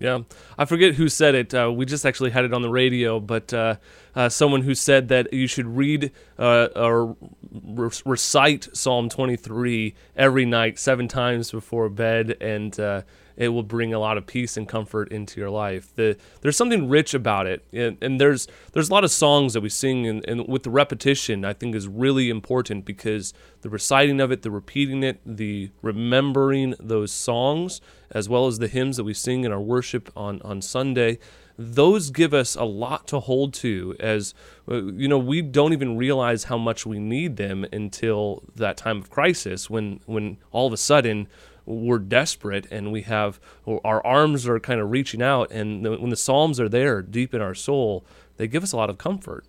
Yeah, 0.00 0.20
I 0.56 0.64
forget 0.64 0.94
who 0.94 1.08
said 1.08 1.34
it. 1.34 1.52
Uh, 1.52 1.70
we 1.70 1.84
just 1.84 2.06
actually 2.06 2.30
had 2.30 2.46
it 2.46 2.54
on 2.54 2.62
the 2.62 2.70
radio, 2.70 3.20
but 3.20 3.52
uh, 3.52 3.76
uh, 4.14 4.30
someone 4.30 4.62
who 4.62 4.74
said 4.74 5.08
that 5.08 5.30
you 5.30 5.46
should 5.46 5.66
read 5.66 6.10
uh, 6.38 6.68
or 6.74 7.16
re- 7.52 7.90
recite 8.06 8.68
Psalm 8.72 9.10
23 9.10 9.94
every 10.16 10.46
night, 10.46 10.78
seven 10.78 11.06
times 11.06 11.50
before 11.50 11.90
bed, 11.90 12.34
and 12.40 12.80
uh, 12.80 13.02
it 13.40 13.48
will 13.48 13.62
bring 13.62 13.94
a 13.94 13.98
lot 13.98 14.18
of 14.18 14.26
peace 14.26 14.58
and 14.58 14.68
comfort 14.68 15.10
into 15.10 15.40
your 15.40 15.48
life. 15.48 15.94
The, 15.96 16.18
there's 16.42 16.58
something 16.58 16.90
rich 16.90 17.14
about 17.14 17.46
it, 17.46 17.64
and, 17.72 17.96
and 18.02 18.20
there's 18.20 18.46
there's 18.74 18.90
a 18.90 18.92
lot 18.92 19.02
of 19.02 19.10
songs 19.10 19.54
that 19.54 19.62
we 19.62 19.70
sing, 19.70 20.06
and, 20.06 20.22
and 20.28 20.46
with 20.46 20.62
the 20.62 20.70
repetition, 20.70 21.42
I 21.42 21.54
think 21.54 21.74
is 21.74 21.88
really 21.88 22.28
important 22.28 22.84
because 22.84 23.32
the 23.62 23.70
reciting 23.70 24.20
of 24.20 24.30
it, 24.30 24.42
the 24.42 24.50
repeating 24.50 25.02
it, 25.02 25.20
the 25.24 25.70
remembering 25.80 26.74
those 26.78 27.12
songs, 27.12 27.80
as 28.10 28.28
well 28.28 28.46
as 28.46 28.58
the 28.58 28.68
hymns 28.68 28.98
that 28.98 29.04
we 29.04 29.14
sing 29.14 29.44
in 29.44 29.52
our 29.52 29.60
worship 29.60 30.12
on 30.14 30.42
on 30.42 30.60
Sunday 30.60 31.18
those 31.62 32.08
give 32.08 32.32
us 32.32 32.54
a 32.54 32.64
lot 32.64 33.06
to 33.06 33.20
hold 33.20 33.52
to 33.52 33.94
as 34.00 34.32
uh, 34.70 34.82
you 34.84 35.06
know 35.06 35.18
we 35.18 35.42
don't 35.42 35.74
even 35.74 35.94
realize 35.94 36.44
how 36.44 36.56
much 36.56 36.86
we 36.86 36.98
need 36.98 37.36
them 37.36 37.66
until 37.70 38.42
that 38.56 38.78
time 38.78 38.96
of 38.96 39.10
crisis 39.10 39.68
when 39.68 40.00
when 40.06 40.38
all 40.52 40.66
of 40.66 40.72
a 40.72 40.78
sudden 40.78 41.28
we're 41.70 41.98
desperate 41.98 42.66
and 42.70 42.92
we 42.92 43.02
have 43.02 43.40
our 43.84 44.04
arms 44.06 44.46
are 44.46 44.58
kind 44.60 44.80
of 44.80 44.90
reaching 44.90 45.22
out 45.22 45.50
and 45.50 45.82
when 45.82 46.10
the 46.10 46.16
psalms 46.16 46.58
are 46.58 46.68
there 46.68 47.02
deep 47.02 47.34
in 47.34 47.40
our 47.40 47.54
soul 47.54 48.04
they 48.36 48.48
give 48.48 48.62
us 48.62 48.72
a 48.72 48.76
lot 48.76 48.90
of 48.90 48.98
comfort. 48.98 49.44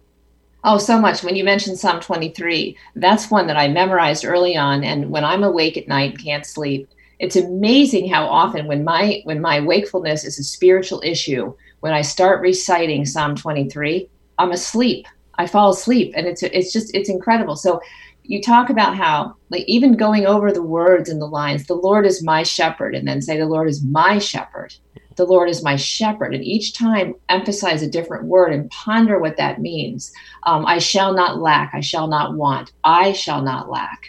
Oh 0.64 0.78
so 0.78 1.00
much. 1.00 1.24
When 1.24 1.36
you 1.36 1.44
mentioned 1.44 1.80
psalm 1.80 2.00
23 2.00 2.78
that's 2.96 3.32
one 3.32 3.48
that 3.48 3.58
i 3.58 3.68
memorized 3.68 4.26
early 4.26 4.56
on. 4.56 4.84
And 4.84 5.10
when 5.10 5.24
i'm 5.24 5.44
awake 5.44 5.78
at 5.78 5.88
night 5.88 6.12
and 6.12 6.24
can't 6.24 6.46
sleep 6.46 6.88
it's 7.20 7.36
amazing 7.36 8.10
how 8.10 8.26
often 8.26 8.66
when 8.66 8.84
my 8.84 9.22
when 9.26 9.42
my 9.42 9.60
wakefulness 9.60 10.24
is 10.24 10.40
a 10.40 10.44
spiritual 10.44 11.02
issue 11.06 11.54
when 11.82 11.94
i 11.94 12.02
start 12.02 12.42
reciting 12.42 13.06
psalm 13.06 13.36
23 13.36 14.10
i'm 14.40 14.52
asleep. 14.52 15.08
I 15.36 15.48
fall 15.48 15.72
asleep 15.72 16.14
and 16.16 16.28
it's 16.28 16.44
it's 16.44 16.72
just 16.72 16.94
it's 16.94 17.10
incredible. 17.10 17.56
So 17.56 17.82
you 18.24 18.42
talk 18.42 18.70
about 18.70 18.96
how 18.96 19.36
like 19.50 19.64
even 19.68 19.98
going 19.98 20.26
over 20.26 20.52
the 20.52 20.64
words 20.64 21.10
and 21.10 21.22
the 21.22 21.26
lines 21.28 21.66
the 21.66 21.74
lord 21.74 22.06
is 22.06 22.24
my 22.24 22.44
shepherd 22.44 22.96
and 22.96 23.08
then 23.08 23.22
say 23.22 23.38
the 23.38 23.46
lord 23.46 23.68
is 23.68 23.84
my 23.84 24.18
shepherd 24.20 24.74
the 25.18 25.26
lord 25.26 25.50
is 25.50 25.64
my 25.64 25.76
shepherd 25.76 26.34
and 26.34 26.44
each 26.44 26.74
time 26.74 27.14
emphasize 27.30 27.82
a 27.82 27.90
different 27.90 28.26
word 28.26 28.54
and 28.54 28.70
ponder 28.70 29.20
what 29.20 29.38
that 29.38 29.60
means 29.62 30.12
um, 30.44 30.66
i 30.66 30.78
shall 30.78 31.14
not 31.14 31.40
lack 31.40 31.72
i 31.74 31.82
shall 31.82 32.08
not 32.08 32.36
want 32.36 32.72
i 32.84 33.12
shall 33.12 33.42
not 33.42 33.70
lack 33.70 34.02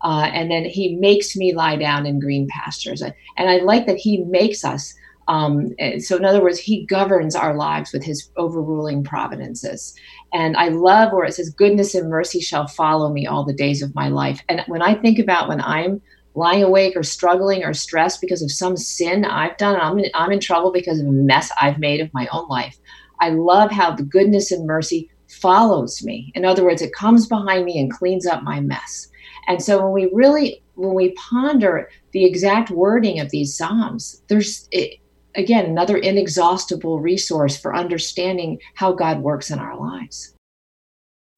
Uh, 0.00 0.30
and 0.32 0.50
then 0.50 0.64
he 0.64 0.94
makes 0.96 1.36
me 1.36 1.52
lie 1.54 1.76
down 1.76 2.06
in 2.06 2.20
green 2.20 2.46
pastures. 2.48 3.02
And 3.02 3.50
I 3.50 3.58
like 3.58 3.86
that 3.86 3.96
he 3.96 4.24
makes 4.24 4.64
us. 4.64 4.94
Um, 5.26 5.74
so, 5.98 6.16
in 6.16 6.24
other 6.24 6.40
words, 6.40 6.58
he 6.58 6.86
governs 6.86 7.34
our 7.34 7.54
lives 7.54 7.92
with 7.92 8.04
his 8.04 8.30
overruling 8.36 9.04
providences. 9.04 9.94
And 10.32 10.56
I 10.56 10.68
love 10.68 11.12
where 11.12 11.24
it 11.24 11.34
says, 11.34 11.50
Goodness 11.50 11.94
and 11.94 12.10
mercy 12.10 12.40
shall 12.40 12.66
follow 12.66 13.12
me 13.12 13.26
all 13.26 13.44
the 13.44 13.54
days 13.54 13.82
of 13.82 13.94
my 13.94 14.08
life. 14.08 14.42
And 14.48 14.62
when 14.66 14.82
I 14.82 14.94
think 14.94 15.18
about 15.18 15.48
when 15.48 15.60
I'm 15.60 16.00
lying 16.34 16.62
awake 16.62 16.96
or 16.96 17.02
struggling 17.02 17.64
or 17.64 17.74
stressed 17.74 18.20
because 18.20 18.42
of 18.42 18.52
some 18.52 18.76
sin 18.76 19.24
I've 19.24 19.56
done, 19.56 19.80
I'm 19.80 19.98
in, 19.98 20.10
I'm 20.14 20.30
in 20.30 20.40
trouble 20.40 20.72
because 20.72 21.00
of 21.00 21.06
a 21.06 21.12
mess 21.12 21.50
I've 21.60 21.78
made 21.78 22.00
of 22.00 22.12
my 22.12 22.28
own 22.30 22.48
life. 22.48 22.78
I 23.20 23.30
love 23.30 23.70
how 23.70 23.94
the 23.94 24.04
goodness 24.04 24.52
and 24.52 24.66
mercy 24.66 25.10
follows 25.28 26.04
me. 26.04 26.32
In 26.34 26.44
other 26.44 26.64
words, 26.64 26.82
it 26.82 26.92
comes 26.92 27.26
behind 27.26 27.64
me 27.64 27.78
and 27.78 27.92
cleans 27.92 28.26
up 28.26 28.42
my 28.42 28.60
mess. 28.60 29.08
And 29.46 29.62
so 29.62 29.82
when 29.82 29.92
we 29.92 30.10
really 30.12 30.62
when 30.74 30.94
we 30.94 31.12
ponder 31.14 31.90
the 32.12 32.24
exact 32.24 32.70
wording 32.70 33.18
of 33.18 33.30
these 33.30 33.56
psalms, 33.56 34.22
there's 34.28 34.68
it, 34.70 35.00
again 35.38 35.64
another 35.64 35.96
inexhaustible 35.96 37.00
resource 37.00 37.56
for 37.56 37.74
understanding 37.74 38.58
how 38.74 38.92
God 38.92 39.20
works 39.20 39.50
in 39.50 39.58
our 39.58 39.78
lives. 39.78 40.34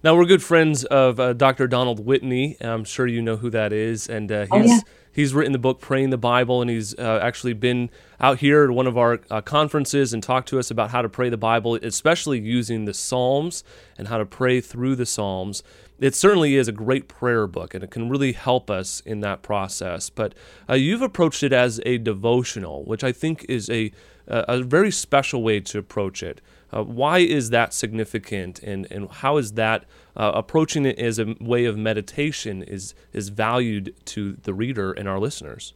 Now 0.02 0.16
we're 0.16 0.24
good 0.24 0.42
friends 0.42 0.84
of 0.84 1.20
uh, 1.20 1.34
Dr. 1.34 1.68
Donald 1.68 2.04
Whitney. 2.06 2.56
I'm 2.60 2.84
sure 2.84 3.06
you 3.06 3.20
know 3.20 3.36
who 3.36 3.50
that 3.50 3.72
is, 3.72 4.08
and 4.08 4.32
uh, 4.32 4.40
he's 4.40 4.48
oh, 4.50 4.62
yeah. 4.62 4.80
he's 5.12 5.34
written 5.34 5.52
the 5.52 5.58
book 5.58 5.80
"Praying 5.80 6.08
the 6.08 6.18
Bible," 6.18 6.62
and 6.62 6.70
he's 6.70 6.98
uh, 6.98 7.20
actually 7.22 7.52
been 7.52 7.90
out 8.20 8.38
here 8.38 8.64
at 8.64 8.70
one 8.70 8.86
of 8.86 8.98
our 8.98 9.20
uh, 9.30 9.40
conferences 9.40 10.12
and 10.12 10.22
talk 10.22 10.46
to 10.46 10.58
us 10.58 10.70
about 10.70 10.90
how 10.90 11.02
to 11.02 11.08
pray 11.08 11.28
the 11.28 11.36
Bible, 11.36 11.76
especially 11.76 12.38
using 12.38 12.84
the 12.84 12.94
Psalms 12.94 13.64
and 13.96 14.08
how 14.08 14.18
to 14.18 14.26
pray 14.26 14.60
through 14.60 14.96
the 14.96 15.06
Psalms. 15.06 15.62
It 15.98 16.14
certainly 16.14 16.56
is 16.56 16.68
a 16.68 16.72
great 16.72 17.08
prayer 17.08 17.46
book, 17.46 17.74
and 17.74 17.84
it 17.84 17.90
can 17.90 18.08
really 18.08 18.32
help 18.32 18.70
us 18.70 19.00
in 19.00 19.20
that 19.20 19.42
process. 19.42 20.10
But 20.10 20.34
uh, 20.68 20.74
you've 20.74 21.02
approached 21.02 21.42
it 21.42 21.52
as 21.52 21.80
a 21.84 21.98
devotional, 21.98 22.84
which 22.84 23.04
I 23.04 23.12
think 23.12 23.44
is 23.48 23.68
a 23.70 23.92
a 24.30 24.62
very 24.62 24.92
special 24.92 25.42
way 25.42 25.58
to 25.58 25.78
approach 25.78 26.22
it. 26.22 26.40
Uh, 26.72 26.84
why 26.84 27.18
is 27.18 27.50
that 27.50 27.74
significant, 27.74 28.62
and, 28.62 28.86
and 28.90 29.10
how 29.10 29.38
is 29.38 29.54
that 29.54 29.84
uh, 30.16 30.30
approaching 30.34 30.86
it 30.86 30.96
as 31.00 31.18
a 31.18 31.34
way 31.40 31.64
of 31.64 31.76
meditation 31.76 32.62
is 32.62 32.94
is 33.12 33.28
valued 33.30 33.92
to 34.04 34.34
the 34.42 34.54
reader 34.54 34.92
and 34.92 35.08
our 35.08 35.18
listeners? 35.18 35.74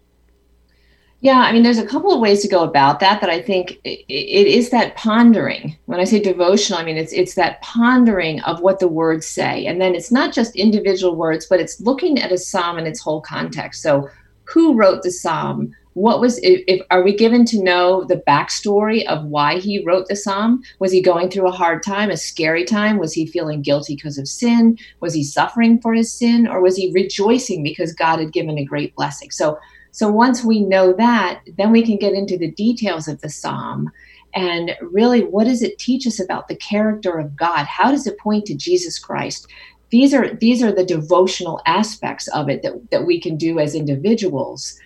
Yeah, 1.25 1.39
I 1.39 1.53
mean, 1.53 1.63
there's 1.63 1.79
a 1.79 1.87
couple 1.87 2.13
of 2.13 2.21
ways 2.21 2.43
to 2.43 2.49
go 2.49 2.65
about 2.65 3.01
that. 3.01 3.23
That 3.23 3.31
I 3.31 3.41
think 3.41 3.81
it, 3.83 4.05
it 4.11 4.47
is 4.47 4.69
that 4.69 4.95
pondering. 4.95 5.75
When 5.87 5.99
I 5.99 6.05
say 6.05 6.21
devotional, 6.21 6.79
I 6.79 6.85
mean 6.85 6.99
it's 6.99 7.15
it's 7.15 7.35
that 7.37 7.63
pondering 7.63 8.41
of 8.41 8.61
what 8.61 8.79
the 8.79 8.89
words 8.89 9.27
say, 9.27 9.65
and 9.65 9.81
then 9.81 9.95
it's 9.95 10.13
not 10.13 10.35
just 10.35 10.55
individual 10.55 11.17
words, 11.17 11.47
but 11.47 11.61
it's 11.61 11.81
looking 11.81 12.21
at 12.21 12.31
a 12.31 12.37
psalm 12.37 12.77
in 12.77 12.87
its 12.87 13.01
whole 13.01 13.23
context. 13.23 13.81
So, 13.81 14.11
who 14.45 14.75
wrote 14.75 15.03
the 15.03 15.11
psalm? 15.11 15.75
what 15.95 16.21
was 16.21 16.39
if, 16.39 16.65
if, 16.67 16.85
are 16.91 17.05
we 17.05 17.15
given 17.15 17.45
to 17.45 17.63
know 17.63 18.03
the 18.03 18.23
backstory 18.27 19.07
of 19.07 19.25
why 19.27 19.61
he 19.61 19.85
wrote 19.87 20.09
the 20.09 20.17
psalm 20.17 20.61
was 20.81 20.91
he 20.91 21.01
going 21.01 21.31
through 21.31 21.47
a 21.47 21.53
hard 21.53 21.85
time 21.85 22.11
a 22.11 22.17
scary 22.17 22.65
time 22.65 22.99
was 22.99 23.13
he 23.13 23.25
feeling 23.27 23.63
guilty 23.63 23.95
because 23.95 24.19
of 24.19 24.27
sin 24.27 24.77
was 24.99 25.15
he 25.15 25.23
suffering 25.23 25.81
for 25.81 25.95
his 25.95 26.13
sin 26.13 26.49
or 26.49 26.61
was 26.61 26.77
he 26.77 26.91
rejoicing 26.93 27.63
because 27.63 27.93
god 27.93 28.19
had 28.19 28.33
given 28.33 28.59
a 28.59 28.65
great 28.65 28.93
blessing 28.97 29.31
so 29.31 29.57
so 29.95 30.11
once 30.11 30.43
we 30.43 30.61
know 30.61 30.93
that 30.93 31.41
then 31.57 31.71
we 31.71 31.85
can 31.85 31.97
get 31.97 32.13
into 32.13 32.37
the 32.37 32.51
details 32.53 33.07
of 33.09 33.21
the 33.21 33.31
psalm 33.31 33.91
and 34.35 34.77
really 34.81 35.23
what 35.23 35.45
does 35.45 35.63
it 35.63 35.79
teach 35.79 36.07
us 36.07 36.21
about 36.21 36.49
the 36.49 36.57
character 36.57 37.19
of 37.19 37.37
god 37.37 37.65
how 37.67 37.91
does 37.91 38.07
it 38.07 38.19
point 38.19 38.45
to 38.45 38.55
jesus 38.55 38.99
christ 38.99 39.47
these 39.91 40.13
are 40.13 40.35
these 40.35 40.63
are 40.63 40.73
the 40.73 40.85
devotional 40.85 41.61
aspects 41.67 42.29
of 42.29 42.49
it 42.49 42.63
that, 42.63 42.75
that 42.91 43.07
we 43.07 43.21
can 43.21 43.37
do 43.37 43.59
as 43.59 43.75
individuals 43.75 44.79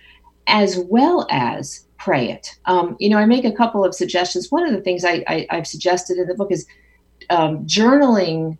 as 0.47 0.79
well 0.89 1.27
as 1.29 1.85
pray 1.99 2.31
it. 2.31 2.57
Um, 2.65 2.95
you 2.99 3.09
know, 3.09 3.17
I 3.17 3.25
make 3.25 3.45
a 3.45 3.51
couple 3.51 3.85
of 3.85 3.93
suggestions. 3.93 4.49
One 4.49 4.65
of 4.65 4.73
the 4.73 4.81
things 4.81 5.05
I, 5.05 5.23
I, 5.27 5.47
have 5.51 5.67
suggested 5.67 6.17
in 6.17 6.27
the 6.27 6.33
book 6.33 6.51
is 6.51 6.65
um, 7.29 7.65
journaling 7.65 8.57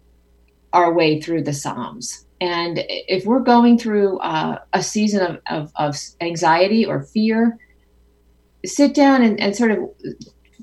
our 0.73 0.93
way 0.93 1.21
through 1.21 1.43
the 1.43 1.53
Psalms. 1.53 2.25
And 2.41 2.85
if 2.87 3.25
we're 3.25 3.41
going 3.41 3.77
through 3.77 4.19
uh, 4.19 4.59
a 4.71 4.81
season 4.81 5.21
of, 5.21 5.41
of, 5.49 5.71
of, 5.75 5.97
anxiety 6.21 6.85
or 6.85 7.01
fear, 7.01 7.57
sit 8.65 8.93
down 8.93 9.21
and, 9.21 9.39
and, 9.41 9.55
sort 9.55 9.71
of 9.71 9.79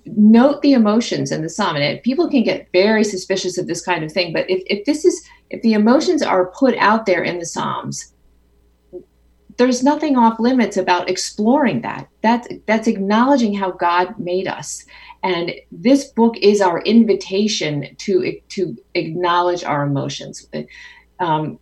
note 0.07 0.63
the 0.63 0.73
emotions 0.73 1.33
in 1.33 1.43
the 1.43 1.49
psalm. 1.49 1.77
And 1.77 2.03
people 2.03 2.31
can 2.31 2.43
get 2.43 2.69
very 2.73 3.05
suspicious 3.05 3.59
of 3.59 3.67
this 3.67 3.85
kind 3.85 4.05
of 4.05 4.13
thing, 4.13 4.33
but 4.33 4.49
if, 4.49 4.63
if 4.67 4.85
this 4.87 5.05
is 5.05 5.23
if 5.51 5.63
the 5.63 5.75
emotions 5.75 6.23
are 6.23 6.53
put 6.53 6.77
out 6.79 7.07
there 7.07 7.23
in 7.23 7.39
the 7.39 7.47
psalms, 7.47 8.13
there's 9.59 9.83
nothing 9.83 10.17
off 10.17 10.39
limits 10.39 10.77
about 10.77 11.09
exploring 11.09 11.83
that. 11.83 12.09
That's 12.23 12.49
that's 12.67 12.89
acknowledging 12.89 13.55
how 13.55 13.73
God 13.73 14.19
made 14.19 14.49
us. 14.49 14.85
And 15.23 15.53
this 15.73 16.07
book 16.07 16.37
is 16.41 16.61
our 16.61 16.81
invitation 16.83 17.95
to 17.99 18.41
to 18.51 18.77
acknowledge 18.95 19.65
our 19.65 19.85
emotions. 19.85 20.49
Um, 21.19 21.59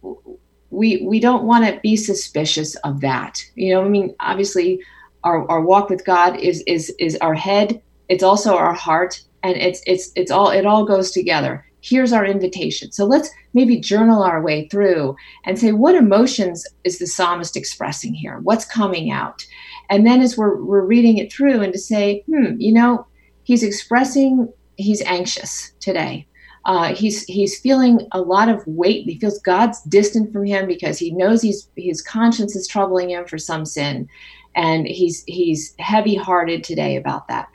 we 0.70 1.04
we 1.06 1.20
don't 1.20 1.44
want 1.44 1.66
to 1.66 1.80
be 1.80 1.96
suspicious 1.96 2.74
of 2.76 3.00
that. 3.00 3.40
You 3.54 3.74
know, 3.74 3.84
I 3.84 3.88
mean, 3.88 4.14
obviously, 4.20 4.80
our, 5.22 5.48
our 5.50 5.60
walk 5.60 5.88
with 5.88 6.04
God 6.04 6.36
is 6.36 6.62
is 6.66 6.94
is 6.98 7.16
our 7.16 7.34
head. 7.34 7.80
It's 8.08 8.22
also 8.22 8.56
our 8.56 8.74
heart, 8.74 9.22
and 9.42 9.56
it's 9.56 9.82
it's 9.86 10.10
it's 10.14 10.30
all 10.30 10.50
it 10.50 10.66
all 10.66 10.84
goes 10.84 11.10
together 11.10 11.64
here's 11.84 12.14
our 12.14 12.24
invitation. 12.24 12.90
So 12.92 13.04
let's 13.04 13.30
maybe 13.52 13.78
journal 13.78 14.22
our 14.22 14.40
way 14.40 14.66
through 14.68 15.16
and 15.44 15.58
say, 15.58 15.72
what 15.72 15.94
emotions 15.94 16.66
is 16.82 16.98
the 16.98 17.06
psalmist 17.06 17.56
expressing 17.56 18.14
here? 18.14 18.40
What's 18.42 18.64
coming 18.64 19.10
out? 19.10 19.44
And 19.90 20.06
then 20.06 20.22
as 20.22 20.36
we're, 20.36 20.62
we're 20.64 20.86
reading 20.86 21.18
it 21.18 21.30
through 21.30 21.60
and 21.60 21.74
to 21.74 21.78
say, 21.78 22.24
hmm, 22.26 22.54
you 22.58 22.72
know, 22.72 23.06
he's 23.44 23.62
expressing, 23.62 24.52
he's 24.76 25.02
anxious 25.02 25.72
today. 25.80 26.26
Uh, 26.66 26.94
he's 26.94 27.24
he's 27.24 27.60
feeling 27.60 28.08
a 28.12 28.20
lot 28.20 28.48
of 28.48 28.66
weight. 28.66 29.04
He 29.04 29.18
feels 29.18 29.38
God's 29.40 29.82
distant 29.82 30.32
from 30.32 30.46
him 30.46 30.66
because 30.66 30.98
he 30.98 31.10
knows 31.10 31.42
he's 31.42 31.68
his 31.76 32.00
conscience 32.00 32.56
is 32.56 32.66
troubling 32.66 33.10
him 33.10 33.26
for 33.26 33.36
some 33.36 33.66
sin, 33.66 34.08
and 34.56 34.86
he's 34.86 35.22
he's 35.26 35.74
heavy 35.78 36.14
hearted 36.14 36.64
today 36.64 36.96
about 36.96 37.28
that. 37.28 37.48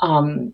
Um, 0.00 0.52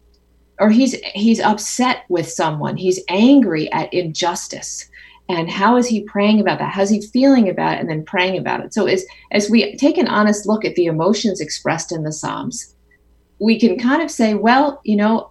or 0.63 0.71
he's 0.71 0.95
he's 1.15 1.41
upset 1.41 2.05
with 2.09 2.29
someone 2.29 2.77
he's 2.77 3.01
angry 3.09 3.71
at 3.73 3.93
injustice 3.93 4.89
and 5.29 5.51
how 5.51 5.77
is 5.77 5.89
he 5.89 6.05
praying 6.05 6.41
about 6.41 6.59
that 6.59 6.73
how's 6.73 6.89
he 6.89 7.01
feeling 7.01 7.49
about 7.49 7.77
it 7.77 7.81
and 7.81 7.91
then 7.91 8.05
praying 8.05 8.39
about 8.39 8.61
it 8.61 8.73
so 8.73 8.87
as 8.87 9.05
as 9.33 9.51
we 9.51 9.75
take 9.77 9.99
an 9.99 10.09
honest 10.09 10.47
look 10.47 10.65
at 10.65 10.75
the 10.77 10.87
emotions 10.87 11.41
expressed 11.41 11.91
in 11.91 12.05
the 12.05 12.13
psalms 12.13 12.75
we 13.43 13.59
can 13.59 13.79
kind 13.79 14.03
of 14.03 14.11
say 14.11 14.35
well 14.35 14.81
you 14.85 14.97
know 14.97 15.31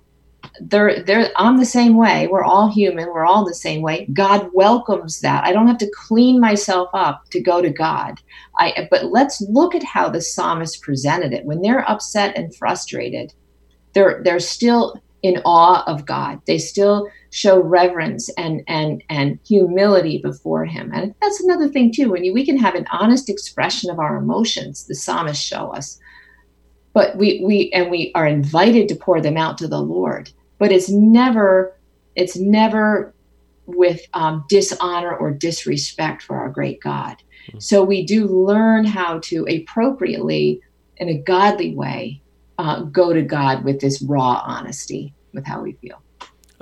they're 0.59 1.03
they're 1.03 1.29
I'm 1.35 1.57
the 1.57 1.65
same 1.65 1.97
way 1.97 2.27
we're 2.27 2.43
all 2.43 2.69
human 2.69 3.07
we're 3.07 3.25
all 3.25 3.45
the 3.45 3.53
same 3.53 3.81
way 3.81 4.07
god 4.13 4.49
welcomes 4.53 5.21
that 5.21 5.43
i 5.45 5.51
don't 5.51 5.67
have 5.67 5.77
to 5.79 5.91
clean 5.95 6.39
myself 6.39 6.89
up 6.93 7.23
to 7.29 7.41
go 7.41 7.61
to 7.61 7.69
god 7.69 8.19
i 8.57 8.87
but 8.89 9.05
let's 9.05 9.41
look 9.41 9.75
at 9.75 9.83
how 9.83 10.09
the 10.09 10.21
psalmist 10.21 10.81
presented 10.81 11.31
it 11.31 11.45
when 11.45 11.61
they're 11.61 11.89
upset 11.89 12.35
and 12.35 12.55
frustrated 12.55 13.33
they're 13.93 14.21
they're 14.23 14.39
still 14.39 15.01
in 15.21 15.41
awe 15.45 15.83
of 15.85 16.05
God. 16.05 16.41
They 16.45 16.57
still 16.57 17.07
show 17.29 17.61
reverence 17.61 18.29
and 18.37 18.63
and 18.67 19.03
and 19.09 19.39
humility 19.47 20.17
before 20.17 20.65
Him. 20.65 20.91
And 20.93 21.13
that's 21.21 21.41
another 21.41 21.69
thing 21.69 21.91
too. 21.93 22.11
When 22.11 22.23
you, 22.23 22.33
we 22.33 22.45
can 22.45 22.57
have 22.57 22.75
an 22.75 22.87
honest 22.91 23.29
expression 23.29 23.89
of 23.89 23.99
our 23.99 24.17
emotions, 24.17 24.85
the 24.85 24.95
psalmists 24.95 25.43
show 25.43 25.73
us. 25.73 25.99
But 26.93 27.15
we 27.15 27.41
we 27.43 27.71
and 27.73 27.89
we 27.89 28.11
are 28.15 28.27
invited 28.27 28.89
to 28.89 28.95
pour 28.95 29.21
them 29.21 29.37
out 29.37 29.57
to 29.59 29.67
the 29.67 29.81
Lord. 29.81 30.31
But 30.59 30.71
it's 30.71 30.89
never 30.89 31.75
it's 32.15 32.37
never 32.37 33.13
with 33.65 34.01
um, 34.13 34.45
dishonor 34.49 35.15
or 35.15 35.31
disrespect 35.31 36.23
for 36.23 36.37
our 36.37 36.49
great 36.49 36.81
God. 36.81 37.17
Mm-hmm. 37.47 37.59
So 37.59 37.83
we 37.83 38.05
do 38.05 38.27
learn 38.27 38.85
how 38.85 39.19
to 39.25 39.45
appropriately, 39.45 40.61
in 40.97 41.09
a 41.09 41.17
godly 41.17 41.75
way, 41.75 42.21
uh, 42.57 42.81
go 42.83 43.13
to 43.13 43.21
God 43.21 43.63
with 43.63 43.79
this 43.79 44.01
raw 44.01 44.41
honesty 44.45 45.13
with 45.33 45.45
how 45.45 45.61
we 45.61 45.73
feel. 45.73 46.01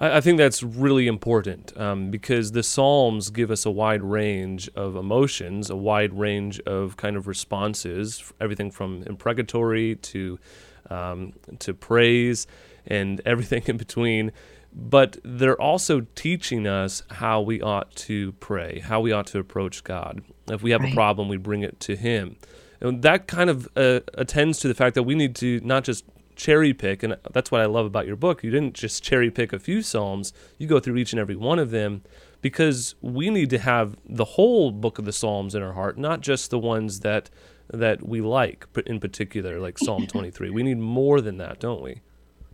I, 0.02 0.22
think 0.22 0.38
that's 0.38 0.64
really 0.64 1.08
important 1.08 1.78
um, 1.78 2.10
because 2.10 2.54
the 2.54 2.64
Psalms 2.64 3.30
give 3.32 3.52
us 3.52 3.66
a 3.66 3.72
wide 3.72 4.02
range 4.02 4.70
of 4.74 4.96
emotions, 4.96 5.70
a 5.70 5.76
wide 5.76 6.14
range 6.14 6.62
of 6.62 6.96
kind 6.96 7.18
of 7.18 7.28
responses, 7.28 8.32
everything 8.40 8.72
from 8.72 9.04
imprecatory 9.04 9.96
to 9.96 10.40
um, 10.90 11.34
to 11.60 11.74
praise 11.74 12.48
and 12.88 13.22
everything 13.26 13.64
in 13.68 13.76
between. 13.76 14.32
But 14.72 15.18
they're 15.24 15.60
also 15.60 16.02
teaching 16.16 16.66
us 16.66 17.04
how 17.10 17.42
we 17.42 17.62
ought 17.62 17.94
to 17.96 18.32
pray, 18.34 18.80
how 18.80 19.02
we 19.02 19.12
ought 19.12 19.28
to 19.28 19.40
approach 19.40 19.84
God. 19.84 20.22
If 20.50 20.64
we 20.64 20.72
have 20.72 20.82
right. 20.82 20.92
a 20.92 20.96
problem, 20.96 21.28
we 21.28 21.38
bring 21.38 21.64
it 21.64 21.80
to 21.82 21.96
Him. 21.98 22.38
And 22.80 23.02
that 23.02 23.28
kind 23.28 23.50
of 23.50 23.68
uh, 23.76 24.00
attends 24.14 24.60
to 24.60 24.70
the 24.70 24.74
fact 24.74 24.96
that 24.96 25.04
we 25.04 25.16
need 25.16 25.36
to 25.38 25.60
not 25.62 25.84
just 25.84 26.06
cherry 26.40 26.74
pick, 26.74 27.04
and 27.04 27.18
that's 27.32 27.52
what 27.52 27.62
I 27.62 27.66
love 27.66 27.86
about 27.86 28.08
your 28.08 28.16
book. 28.16 28.44
You 28.44 28.50
didn't 28.50 28.74
just 28.74 29.04
cherry 29.04 29.30
pick 29.30 29.54
a 29.54 29.60
few 29.60 29.82
psalms; 29.84 30.34
you 30.58 30.66
go 30.68 30.80
through 30.80 30.98
each 30.98 31.14
and 31.14 31.20
every 31.20 31.36
one 31.36 31.60
of 31.60 31.70
them. 31.70 32.02
because 32.42 32.96
we 33.02 33.30
need 33.30 33.50
to 33.50 33.60
have 33.60 33.98
the 34.08 34.24
whole 34.24 34.72
book 34.72 34.98
of 34.98 35.04
the 35.04 35.12
Psalms 35.12 35.54
in 35.54 35.62
our 35.62 35.74
heart, 35.74 35.98
not 35.98 36.22
just 36.22 36.50
the 36.50 36.58
ones 36.60 37.02
that 37.02 37.30
that 37.72 38.08
we 38.08 38.22
like 38.22 38.66
in 38.86 39.00
particular, 39.00 39.60
like 39.60 39.78
Psalm 39.78 40.08
23. 40.16 40.50
We 40.50 40.64
need 40.64 40.80
more 40.80 41.22
than 41.22 41.38
that, 41.38 41.60
don't 41.60 41.82
we? 41.84 42.02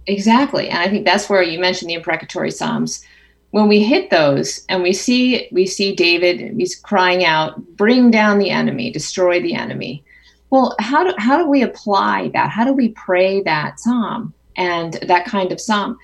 Exactly. 0.08 0.70
And 0.70 0.80
I 0.80 0.90
think 0.90 1.06
that's 1.06 1.30
where 1.30 1.44
you 1.44 1.60
mentioned 1.60 1.90
the 1.90 1.96
imprecatory 1.96 2.52
Psalms. 2.52 3.04
When 3.52 3.68
we 3.68 3.82
hit 3.84 4.10
those 4.10 4.66
and 4.68 4.84
we 4.84 4.92
see 4.92 5.48
we 5.52 5.66
see 5.68 5.96
David, 5.96 6.58
he's 6.58 6.76
crying 6.76 7.24
out, 7.24 7.64
bring 7.78 8.12
down 8.12 8.40
the 8.40 8.50
enemy, 8.50 8.92
destroy 8.92 9.40
the 9.40 9.54
enemy. 9.54 10.04
Well, 10.50 10.76
how 10.80 11.04
do 11.04 11.14
how 11.18 11.38
do 11.38 11.50
we 11.50 11.62
apply 11.62 12.30
that? 12.34 12.50
How 12.50 12.64
do 12.64 12.74
we 12.74 12.90
pray 12.90 13.42
that 13.44 13.80
psalm 13.80 14.34
and 14.56 14.94
that 15.08 15.26
kind 15.26 15.52
of 15.52 15.60
psalm? 15.60 15.98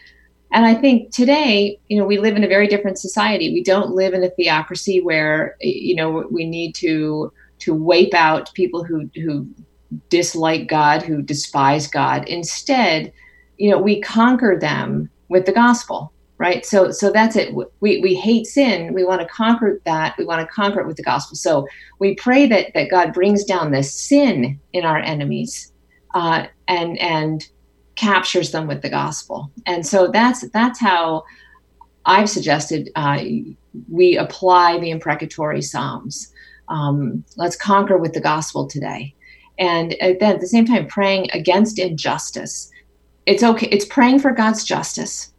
And 0.54 0.66
I 0.66 0.74
think 0.74 1.12
today, 1.12 1.80
you 1.88 1.98
know, 1.98 2.06
we 2.06 2.18
live 2.18 2.36
in 2.36 2.44
a 2.44 2.48
very 2.48 2.68
different 2.68 3.00
society. 3.00 3.54
We 3.54 3.64
don't 3.64 3.92
live 3.92 4.14
in 4.14 4.24
a 4.24 4.30
theocracy 4.32 5.02
where, 5.02 5.56
you 5.62 5.96
know, 5.96 6.28
we 6.30 6.46
need 6.46 6.76
to 6.76 7.32
to 7.60 7.74
wipe 7.74 8.14
out 8.14 8.54
people 8.54 8.84
who 8.84 9.10
who 9.16 9.48
dislike 10.10 10.68
God, 10.68 11.04
who 11.04 11.22
despise 11.22 11.88
God. 11.88 12.28
Instead, 12.28 13.14
you 13.58 13.70
know, 13.70 13.80
we 13.80 14.02
conquer 14.02 14.58
them 14.60 15.10
with 15.30 15.46
the 15.46 15.52
gospel, 15.52 16.12
right? 16.42 16.66
So 16.66 16.90
so 16.90 17.12
that's 17.12 17.36
it. 17.36 17.54
We 17.54 18.02
we 18.02 18.16
hate 18.16 18.48
sin. 18.48 18.94
We 18.96 19.04
want 19.04 19.22
to 19.22 19.28
conquer 19.28 19.80
that. 19.86 20.18
We 20.18 20.26
want 20.26 20.42
to 20.42 20.52
conquer 20.52 20.80
it 20.82 20.88
with 20.88 20.98
the 20.98 21.04
gospel. 21.04 21.36
So 21.36 21.68
we 22.00 22.16
pray 22.16 22.48
that 22.48 22.74
that 22.74 22.90
God 22.90 23.14
brings 23.14 23.44
down 23.44 23.72
the 23.72 23.84
sin 23.84 24.60
in 24.74 24.84
our 24.84 24.98
enemies, 24.98 25.72
uh, 26.16 26.48
and 26.68 26.98
and 26.98 27.48
captures 27.96 28.50
them 28.50 28.66
with 28.68 28.82
the 28.82 28.90
gospel. 28.90 29.52
And 29.68 29.86
so 29.86 30.08
that's 30.08 30.42
that's 30.50 30.80
how 30.80 31.24
I've 32.08 32.30
suggested 32.30 32.90
uh, 32.96 33.20
we 33.88 34.18
apply 34.18 34.80
the 34.80 34.90
imprecatory 34.90 35.62
psalms. 35.62 36.34
Um, 36.70 37.24
let's 37.38 37.56
conquer 37.56 38.00
with 38.00 38.14
the 38.14 38.22
gospel 38.22 38.66
today, 38.66 39.14
and 39.60 39.96
then 40.02 40.34
at 40.36 40.42
the 40.42 40.48
same 40.48 40.66
time 40.66 40.88
praying 40.88 41.30
against 41.34 41.78
injustice. 41.78 42.72
It's 43.28 43.44
okay. 43.44 43.68
It's 43.68 43.86
praying 43.86 44.18
for 44.22 44.32
God's 44.32 44.64
justice, 44.64 45.32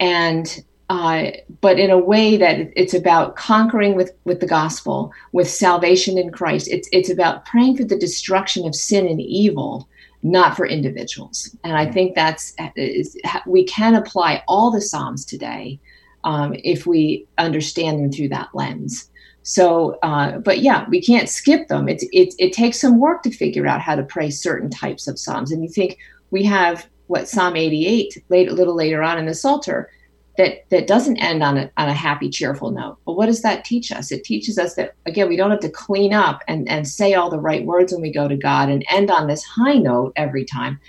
and 0.00 0.64
uh, 0.90 1.30
but 1.62 1.78
in 1.78 1.90
a 1.90 1.98
way 1.98 2.36
that 2.36 2.70
it's 2.76 2.94
about 2.94 3.36
conquering 3.36 3.94
with 3.94 4.12
with 4.24 4.40
the 4.40 4.46
gospel, 4.46 5.12
with 5.32 5.48
salvation 5.48 6.18
in 6.18 6.30
Christ. 6.30 6.68
It's 6.68 6.88
it's 6.92 7.10
about 7.10 7.46
praying 7.46 7.76
for 7.76 7.84
the 7.84 7.98
destruction 7.98 8.66
of 8.66 8.74
sin 8.74 9.06
and 9.08 9.20
evil, 9.20 9.88
not 10.22 10.56
for 10.56 10.66
individuals. 10.66 11.56
And 11.64 11.76
I 11.76 11.90
think 11.90 12.14
that's 12.14 12.54
is, 12.76 13.16
we 13.46 13.64
can 13.64 13.94
apply 13.94 14.42
all 14.46 14.70
the 14.70 14.80
Psalms 14.80 15.24
today 15.24 15.80
um, 16.24 16.54
if 16.62 16.86
we 16.86 17.26
understand 17.38 17.98
them 17.98 18.12
through 18.12 18.28
that 18.28 18.54
lens. 18.54 19.10
So, 19.42 19.98
uh, 20.02 20.38
but 20.38 20.60
yeah, 20.60 20.86
we 20.88 21.02
can't 21.02 21.28
skip 21.28 21.68
them. 21.68 21.88
It's 21.88 22.04
it, 22.12 22.34
it 22.38 22.52
takes 22.52 22.80
some 22.80 22.98
work 22.98 23.22
to 23.22 23.30
figure 23.30 23.66
out 23.66 23.80
how 23.80 23.94
to 23.94 24.02
pray 24.02 24.30
certain 24.30 24.70
types 24.70 25.08
of 25.08 25.18
Psalms. 25.18 25.50
And 25.50 25.62
you 25.62 25.68
think 25.68 25.98
we 26.30 26.42
have 26.44 26.88
what 27.06 27.28
Psalm 27.28 27.56
88, 27.56 28.24
late, 28.28 28.48
a 28.48 28.54
little 28.54 28.74
later 28.74 29.02
on 29.02 29.18
in 29.18 29.26
the 29.26 29.34
Psalter, 29.34 29.90
that 30.36 30.68
that 30.70 30.86
doesn't 30.86 31.18
end 31.18 31.42
on 31.42 31.56
a, 31.56 31.70
on 31.76 31.88
a 31.88 31.94
happy 31.94 32.28
cheerful 32.28 32.70
note. 32.70 32.98
But 33.04 33.14
what 33.14 33.26
does 33.26 33.42
that 33.42 33.64
teach 33.64 33.92
us? 33.92 34.10
It 34.10 34.24
teaches 34.24 34.58
us 34.58 34.74
that 34.74 34.94
again 35.06 35.28
we 35.28 35.36
don't 35.36 35.50
have 35.50 35.60
to 35.60 35.70
clean 35.70 36.12
up 36.12 36.42
and 36.48 36.68
and 36.68 36.88
say 36.88 37.14
all 37.14 37.30
the 37.30 37.38
right 37.38 37.64
words 37.64 37.92
when 37.92 38.02
we 38.02 38.12
go 38.12 38.28
to 38.28 38.36
god 38.36 38.68
and 38.68 38.84
end 38.88 39.10
on 39.10 39.26
this 39.26 39.44
high 39.44 39.78
note 39.78 40.12
every 40.16 40.44
time 40.44 40.80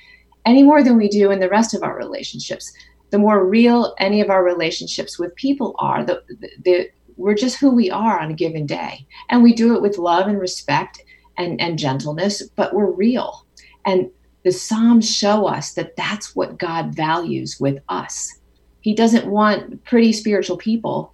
any 0.45 0.63
more 0.63 0.84
than 0.84 0.98
we 0.98 1.07
do 1.07 1.31
in 1.31 1.39
the 1.39 1.50
rest 1.50 1.74
of 1.74 1.84
our 1.84 1.98
relationships. 1.98 2.72
The 3.12 3.19
more 3.19 3.45
real 3.45 3.95
any 4.00 4.22
of 4.22 4.29
our 4.29 4.43
relationships 4.43 5.19
with 5.19 5.36
people 5.36 5.75
are 5.79 6.03
the, 6.03 6.24
the, 6.27 6.50
the 6.63 6.89
we're 7.17 7.36
just 7.36 7.60
who 7.60 7.69
we 7.69 7.89
are 7.89 8.19
on 8.19 8.31
a 8.31 8.36
given 8.36 8.65
day. 8.65 9.05
And 9.29 9.41
we 9.41 9.53
do 9.53 9.75
it 9.75 9.81
with 9.81 9.98
love 9.98 10.27
and 10.27 10.39
respect 10.39 11.03
and 11.38 11.62
and 11.62 11.77
gentleness 11.77 12.41
but 12.55 12.74
we're 12.74 12.91
real. 12.91 13.45
And 13.86 14.10
the 14.45 14.51
psalms 14.51 15.13
show 15.13 15.47
us 15.47 15.73
that 15.73 15.97
that's 15.97 16.35
what 16.35 16.57
god 16.57 16.95
values 16.95 17.59
with 17.59 17.79
us 17.89 18.39
he 18.85 18.93
doesn't 18.93 19.25
want 19.25 19.83
pretty 19.83 20.13
spiritual 20.13 20.57
people. 20.57 21.11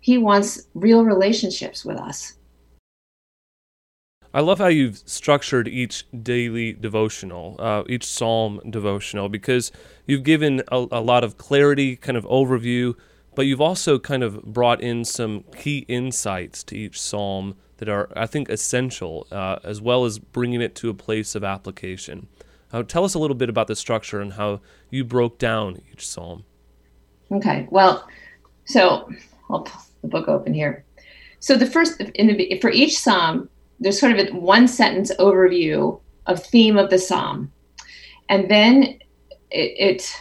He 0.00 0.18
wants 0.18 0.66
real 0.74 1.04
relationships 1.04 1.84
with 1.84 1.96
us. 1.96 2.38
I 4.34 4.40
love 4.40 4.58
how 4.58 4.66
you've 4.66 5.00
structured 5.06 5.68
each 5.68 6.06
daily 6.24 6.72
devotional, 6.72 7.54
uh, 7.60 7.84
each 7.88 8.04
psalm 8.04 8.60
devotional, 8.68 9.28
because 9.28 9.70
you've 10.08 10.24
given 10.24 10.60
a, 10.72 10.88
a, 10.90 11.00
lot 11.00 11.22
of 11.22 11.38
clarity, 11.38 11.94
kind 11.94 12.18
of 12.18 12.24
overview, 12.24 12.96
but 13.36 13.42
you've 13.46 13.60
also 13.60 14.00
kind 14.00 14.24
of 14.24 14.42
brought 14.42 14.80
in 14.80 15.04
some 15.04 15.44
key 15.56 15.84
insights 15.86 16.64
to 16.64 16.76
each 16.76 17.00
psalm 17.00 17.54
that 17.76 17.88
are, 17.88 18.08
I 18.16 18.26
think, 18.26 18.48
essential, 18.48 19.28
uh, 19.30 19.60
as 19.62 19.80
well 19.80 20.04
as 20.04 20.18
bringing 20.18 20.60
it 20.60 20.74
to 20.76 20.90
a 20.90 20.94
place 20.94 21.36
of 21.36 21.44
application. 21.44 22.26
Tell 22.82 23.04
us 23.04 23.14
a 23.14 23.18
little 23.18 23.36
bit 23.36 23.48
about 23.48 23.68
the 23.68 23.76
structure 23.76 24.20
and 24.20 24.32
how 24.32 24.60
you 24.90 25.04
broke 25.04 25.38
down 25.38 25.80
each 25.92 26.06
psalm. 26.06 26.44
Okay. 27.30 27.66
Well, 27.70 28.08
so 28.64 29.08
I'll 29.50 29.62
pull 29.62 29.82
the 30.02 30.08
book 30.08 30.28
open 30.28 30.52
here. 30.54 30.84
So 31.38 31.56
the 31.56 31.66
first 31.66 31.98
the 31.98 32.58
for 32.60 32.70
each 32.70 32.98
psalm, 32.98 33.48
there's 33.78 34.00
sort 34.00 34.12
of 34.12 34.18
a 34.18 34.32
one 34.32 34.66
sentence 34.66 35.12
overview 35.18 36.00
of 36.26 36.42
theme 36.42 36.78
of 36.78 36.90
the 36.90 36.98
psalm, 36.98 37.52
and 38.28 38.50
then 38.50 38.98
it, 39.50 39.98
it 40.00 40.16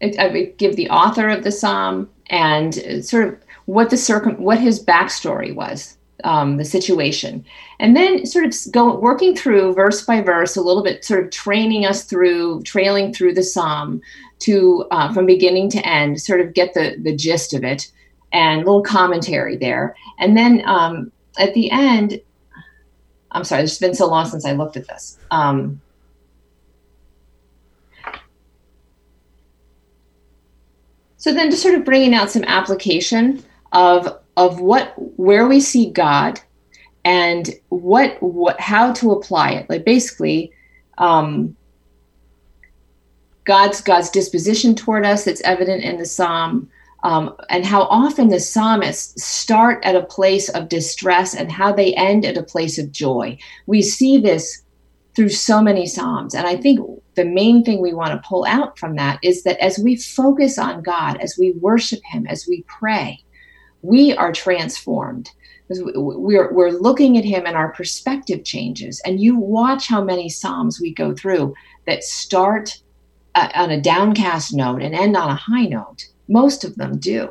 It, 0.00 0.18
I 0.18 0.28
would 0.28 0.58
give 0.58 0.76
the 0.76 0.90
author 0.90 1.30
of 1.30 1.44
the 1.44 1.52
psalm 1.52 2.10
and 2.26 2.74
sort 3.02 3.28
of 3.28 3.38
what 3.64 3.88
the 3.88 3.96
circum 3.96 4.34
what 4.34 4.60
his 4.60 4.84
backstory 4.84 5.54
was 5.54 5.96
um, 6.22 6.56
the 6.56 6.64
situation. 6.64 7.44
And 7.80 7.96
then 7.96 8.24
sort 8.24 8.44
of 8.44 8.54
go 8.70 8.98
working 8.98 9.34
through 9.34 9.74
verse 9.74 10.02
by 10.02 10.20
verse 10.20 10.56
a 10.56 10.62
little 10.62 10.82
bit 10.82 11.04
sort 11.04 11.24
of 11.24 11.30
training 11.30 11.84
us 11.86 12.04
through 12.04 12.62
trailing 12.62 13.12
through 13.12 13.34
the 13.34 13.42
psalm 13.42 14.00
to 14.40 14.86
uh, 14.90 15.12
from 15.12 15.26
beginning 15.26 15.70
to 15.70 15.86
end 15.86 16.20
sort 16.20 16.40
of 16.40 16.54
get 16.54 16.74
the 16.74 16.96
the 17.02 17.14
gist 17.14 17.52
of 17.52 17.64
it 17.64 17.90
and 18.32 18.62
a 18.62 18.64
little 18.64 18.82
commentary 18.82 19.56
there. 19.56 19.96
And 20.18 20.36
then 20.36 20.62
um, 20.66 21.10
at 21.38 21.54
the 21.54 21.70
end 21.70 22.20
i'm 23.32 23.42
sorry 23.42 23.64
it's 23.64 23.78
been 23.78 23.94
so 23.94 24.06
long 24.06 24.26
since 24.26 24.44
i 24.44 24.52
looked 24.52 24.76
at 24.76 24.86
this. 24.86 25.18
Um, 25.30 25.80
so 31.16 31.34
then 31.34 31.50
just 31.50 31.62
sort 31.62 31.74
of 31.74 31.84
bringing 31.84 32.14
out 32.14 32.30
some 32.30 32.44
application 32.44 33.42
of 33.72 34.20
of 34.36 34.60
what 34.60 34.94
where 35.18 35.46
we 35.46 35.60
see 35.60 35.90
God 35.90 36.40
and 37.04 37.50
what 37.68 38.16
what 38.22 38.60
how 38.60 38.92
to 38.94 39.12
apply 39.12 39.52
it. 39.52 39.70
Like 39.70 39.84
basically, 39.84 40.52
um, 40.98 41.56
God's 43.44 43.80
God's 43.80 44.10
disposition 44.10 44.74
toward 44.74 45.04
us 45.04 45.24
that's 45.24 45.42
evident 45.42 45.84
in 45.84 45.98
the 45.98 46.06
psalm. 46.06 46.70
Um, 47.02 47.36
and 47.50 47.66
how 47.66 47.82
often 47.82 48.28
the 48.28 48.40
psalmists 48.40 49.22
start 49.22 49.84
at 49.84 49.94
a 49.94 50.06
place 50.06 50.48
of 50.48 50.70
distress 50.70 51.34
and 51.34 51.52
how 51.52 51.70
they 51.70 51.92
end 51.96 52.24
at 52.24 52.38
a 52.38 52.42
place 52.42 52.78
of 52.78 52.92
joy. 52.92 53.36
We 53.66 53.82
see 53.82 54.16
this 54.16 54.62
through 55.14 55.28
so 55.28 55.62
many 55.62 55.86
psalms. 55.86 56.34
And 56.34 56.46
I 56.46 56.56
think 56.56 56.80
the 57.14 57.24
main 57.24 57.62
thing 57.62 57.80
we 57.80 57.92
want 57.92 58.12
to 58.12 58.28
pull 58.28 58.44
out 58.46 58.78
from 58.78 58.96
that 58.96 59.18
is 59.22 59.42
that 59.44 59.62
as 59.62 59.78
we 59.78 59.96
focus 59.96 60.58
on 60.58 60.82
God, 60.82 61.18
as 61.20 61.36
we 61.38 61.52
worship 61.52 62.00
Him, 62.04 62.26
as 62.26 62.46
we 62.48 62.64
pray, 62.66 63.23
we 63.84 64.14
are 64.16 64.32
transformed. 64.32 65.30
We're, 65.68 66.52
we're 66.52 66.70
looking 66.70 67.18
at 67.18 67.24
him 67.24 67.44
and 67.46 67.56
our 67.56 67.72
perspective 67.72 68.44
changes. 68.44 69.00
And 69.04 69.20
you 69.20 69.38
watch 69.38 69.88
how 69.88 70.02
many 70.02 70.28
psalms 70.28 70.80
we 70.80 70.92
go 70.92 71.14
through 71.14 71.54
that 71.86 72.02
start 72.02 72.78
uh, 73.34 73.48
on 73.54 73.70
a 73.70 73.80
downcast 73.80 74.54
note 74.54 74.82
and 74.82 74.94
end 74.94 75.16
on 75.16 75.30
a 75.30 75.34
high 75.34 75.66
note. 75.66 76.06
Most 76.28 76.64
of 76.64 76.76
them 76.76 76.98
do. 76.98 77.30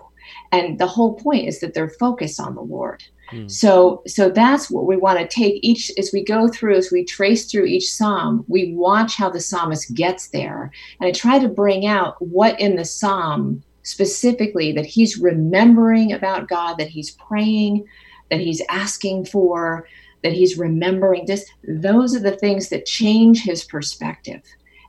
And 0.52 0.80
the 0.80 0.88
whole 0.88 1.16
point 1.16 1.48
is 1.48 1.60
that 1.60 1.74
they're 1.74 1.90
focused 2.00 2.40
on 2.40 2.56
the 2.56 2.62
lord. 2.62 3.04
Hmm. 3.30 3.48
so 3.48 4.04
so 4.06 4.30
that's 4.30 4.70
what 4.70 4.86
we 4.86 4.98
want 4.98 5.18
to 5.18 5.28
take 5.28 5.58
each 5.64 5.90
as 5.98 6.12
we 6.12 6.26
go 6.26 6.50
through 6.50 6.76
as 6.76 6.92
we 6.92 7.06
trace 7.06 7.50
through 7.50 7.64
each 7.64 7.90
psalm 7.90 8.44
we 8.50 8.74
watch 8.74 9.16
how 9.16 9.30
the 9.30 9.40
psalmist 9.40 9.94
gets 9.94 10.28
there. 10.28 10.72
And 11.00 11.08
i 11.08 11.12
try 11.12 11.40
to 11.40 11.48
bring 11.48 11.86
out 11.86 12.16
what 12.20 12.60
in 12.60 12.76
the 12.76 12.86
psalm 12.86 13.64
specifically 13.84 14.72
that 14.72 14.86
he's 14.86 15.18
remembering 15.18 16.14
about 16.14 16.50
God, 16.50 16.78
that 16.78 16.90
he's 16.90 17.12
praying, 17.12 17.86
that 18.30 18.40
he's 18.40 18.62
asking 18.70 19.26
for, 19.26 19.88
that 20.24 20.34
he's 20.34 20.58
remembering 20.58 21.26
this. 21.26 21.46
Those 21.68 22.16
are 22.16 22.20
the 22.20 22.38
things 22.38 22.70
that 22.70 22.86
change 22.86 23.44
his 23.44 23.64
perspective 23.64 24.42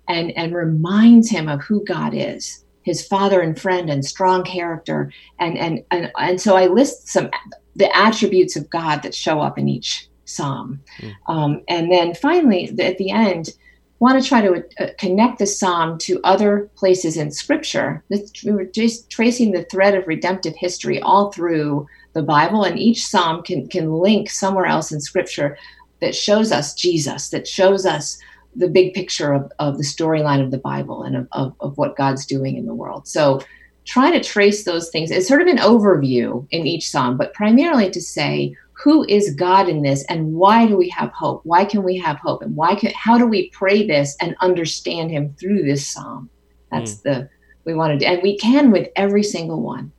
and, 0.09 0.31
and 0.37 0.55
reminds 0.55 1.29
him 1.29 1.49
of 1.49 1.63
who 1.63 1.85
God 1.85 2.13
is, 2.15 2.65
his 2.83 3.07
father 3.07 3.41
and 3.41 3.61
friend 3.61 3.91
and 3.91 4.05
strong 4.05 4.45
character. 4.45 5.13
And, 5.39 5.59
and, 5.59 5.85
and, 5.91 6.13
and 6.17 6.41
so 6.41 6.57
I 6.57 6.67
list 6.67 7.09
some 7.09 7.31
the 7.77 7.97
attributes 7.97 8.55
of 8.55 8.71
God 8.71 9.03
that 9.03 9.15
show 9.15 9.41
up 9.41 9.59
in 9.59 9.69
each 9.69 10.09
psalm. 10.27 10.81
Mm. 11.01 11.15
Um, 11.27 11.63
and 11.69 11.91
then 11.91 12.15
finally, 12.15 12.73
at 12.79 12.99
the 12.99 13.11
end, 13.11 13.51
want 14.01 14.23
to 14.23 14.29
try 14.29 14.41
to 14.41 14.65
uh, 14.81 14.89
connect 14.99 15.39
the 15.39 15.47
psalm 15.47 15.99
to 15.99 16.21
other 16.25 16.71
places 16.77 17.17
in 17.17 17.31
scripture. 17.31 18.03
We 18.45 18.53
were 18.53 18.65
just 18.65 19.11
tracing 19.11 19.53
the 19.53 19.65
thread 19.65 19.95
of 19.95 20.07
redemptive 20.07 20.55
history 20.57 21.01
all 21.01 21.33
through 21.33 21.87
the 22.13 22.23
Bible, 22.23 22.65
and 22.65 22.79
each 22.79 23.07
psalm 23.07 23.43
can, 23.43 23.69
can 23.69 23.93
link 23.93 24.31
somewhere 24.31 24.67
else 24.67 24.93
in 24.93 25.01
scripture 25.01 25.57
that 26.01 26.15
shows 26.15 26.53
us 26.53 26.75
Jesus, 26.75 27.31
that 27.31 27.49
shows 27.49 27.87
us 27.87 28.19
the 28.57 28.69
big 28.69 28.95
picture 28.95 29.33
of, 29.33 29.51
of 29.59 29.79
the 29.79 29.85
storyline 29.85 30.43
of 30.43 30.51
the 30.51 30.59
Bible 30.59 31.03
and 31.03 31.17
of, 31.17 31.29
of, 31.33 31.55
of 31.61 31.79
what 31.79 31.97
God's 31.97 32.27
doing 32.27 32.57
in 32.57 32.67
the 32.67 32.75
world. 32.75 33.09
So 33.09 33.41
try 33.85 34.11
to 34.11 34.23
trace 34.23 34.65
those 34.65 34.91
things. 34.91 35.11
It's 35.11 35.29
sort 35.29 35.43
of 35.43 35.49
an 35.49 35.59
overview 35.59 36.47
in 36.51 36.67
each 36.67 36.89
psalm, 36.89 37.17
but 37.17 37.35
primarily 37.35 37.91
to 37.91 38.01
say, 38.01 38.57
who 38.83 39.05
is 39.09 39.35
God 39.35 39.69
in 39.69 39.83
this 39.83 40.05
and 40.05 40.35
why 40.35 40.67
do 40.67 40.77
we 40.77 40.89
have 40.91 41.11
hope? 41.13 41.41
Why 41.45 41.65
can 41.65 41.83
we 41.83 41.97
have 41.99 42.19
hope? 42.19 42.43
And 42.43 42.57
why 42.57 42.75
can 42.75 42.93
how 42.95 43.19
do 43.19 43.27
we 43.27 43.51
pray 43.51 43.87
this 43.87 44.17
and 44.21 44.37
understand 44.41 45.11
him 45.11 45.35
through 45.39 45.63
this 45.63 45.87
psalm? 45.87 46.29
That's 46.71 46.97
mm. 46.97 47.03
the 47.03 47.29
we 47.65 47.75
want 47.75 47.93
to 47.93 47.99
do 47.99 48.11
and 48.11 48.23
we 48.23 48.37
can 48.37 48.71
with 48.71 48.89
every 48.97 49.23
single 49.23 49.63
one. 49.63 49.93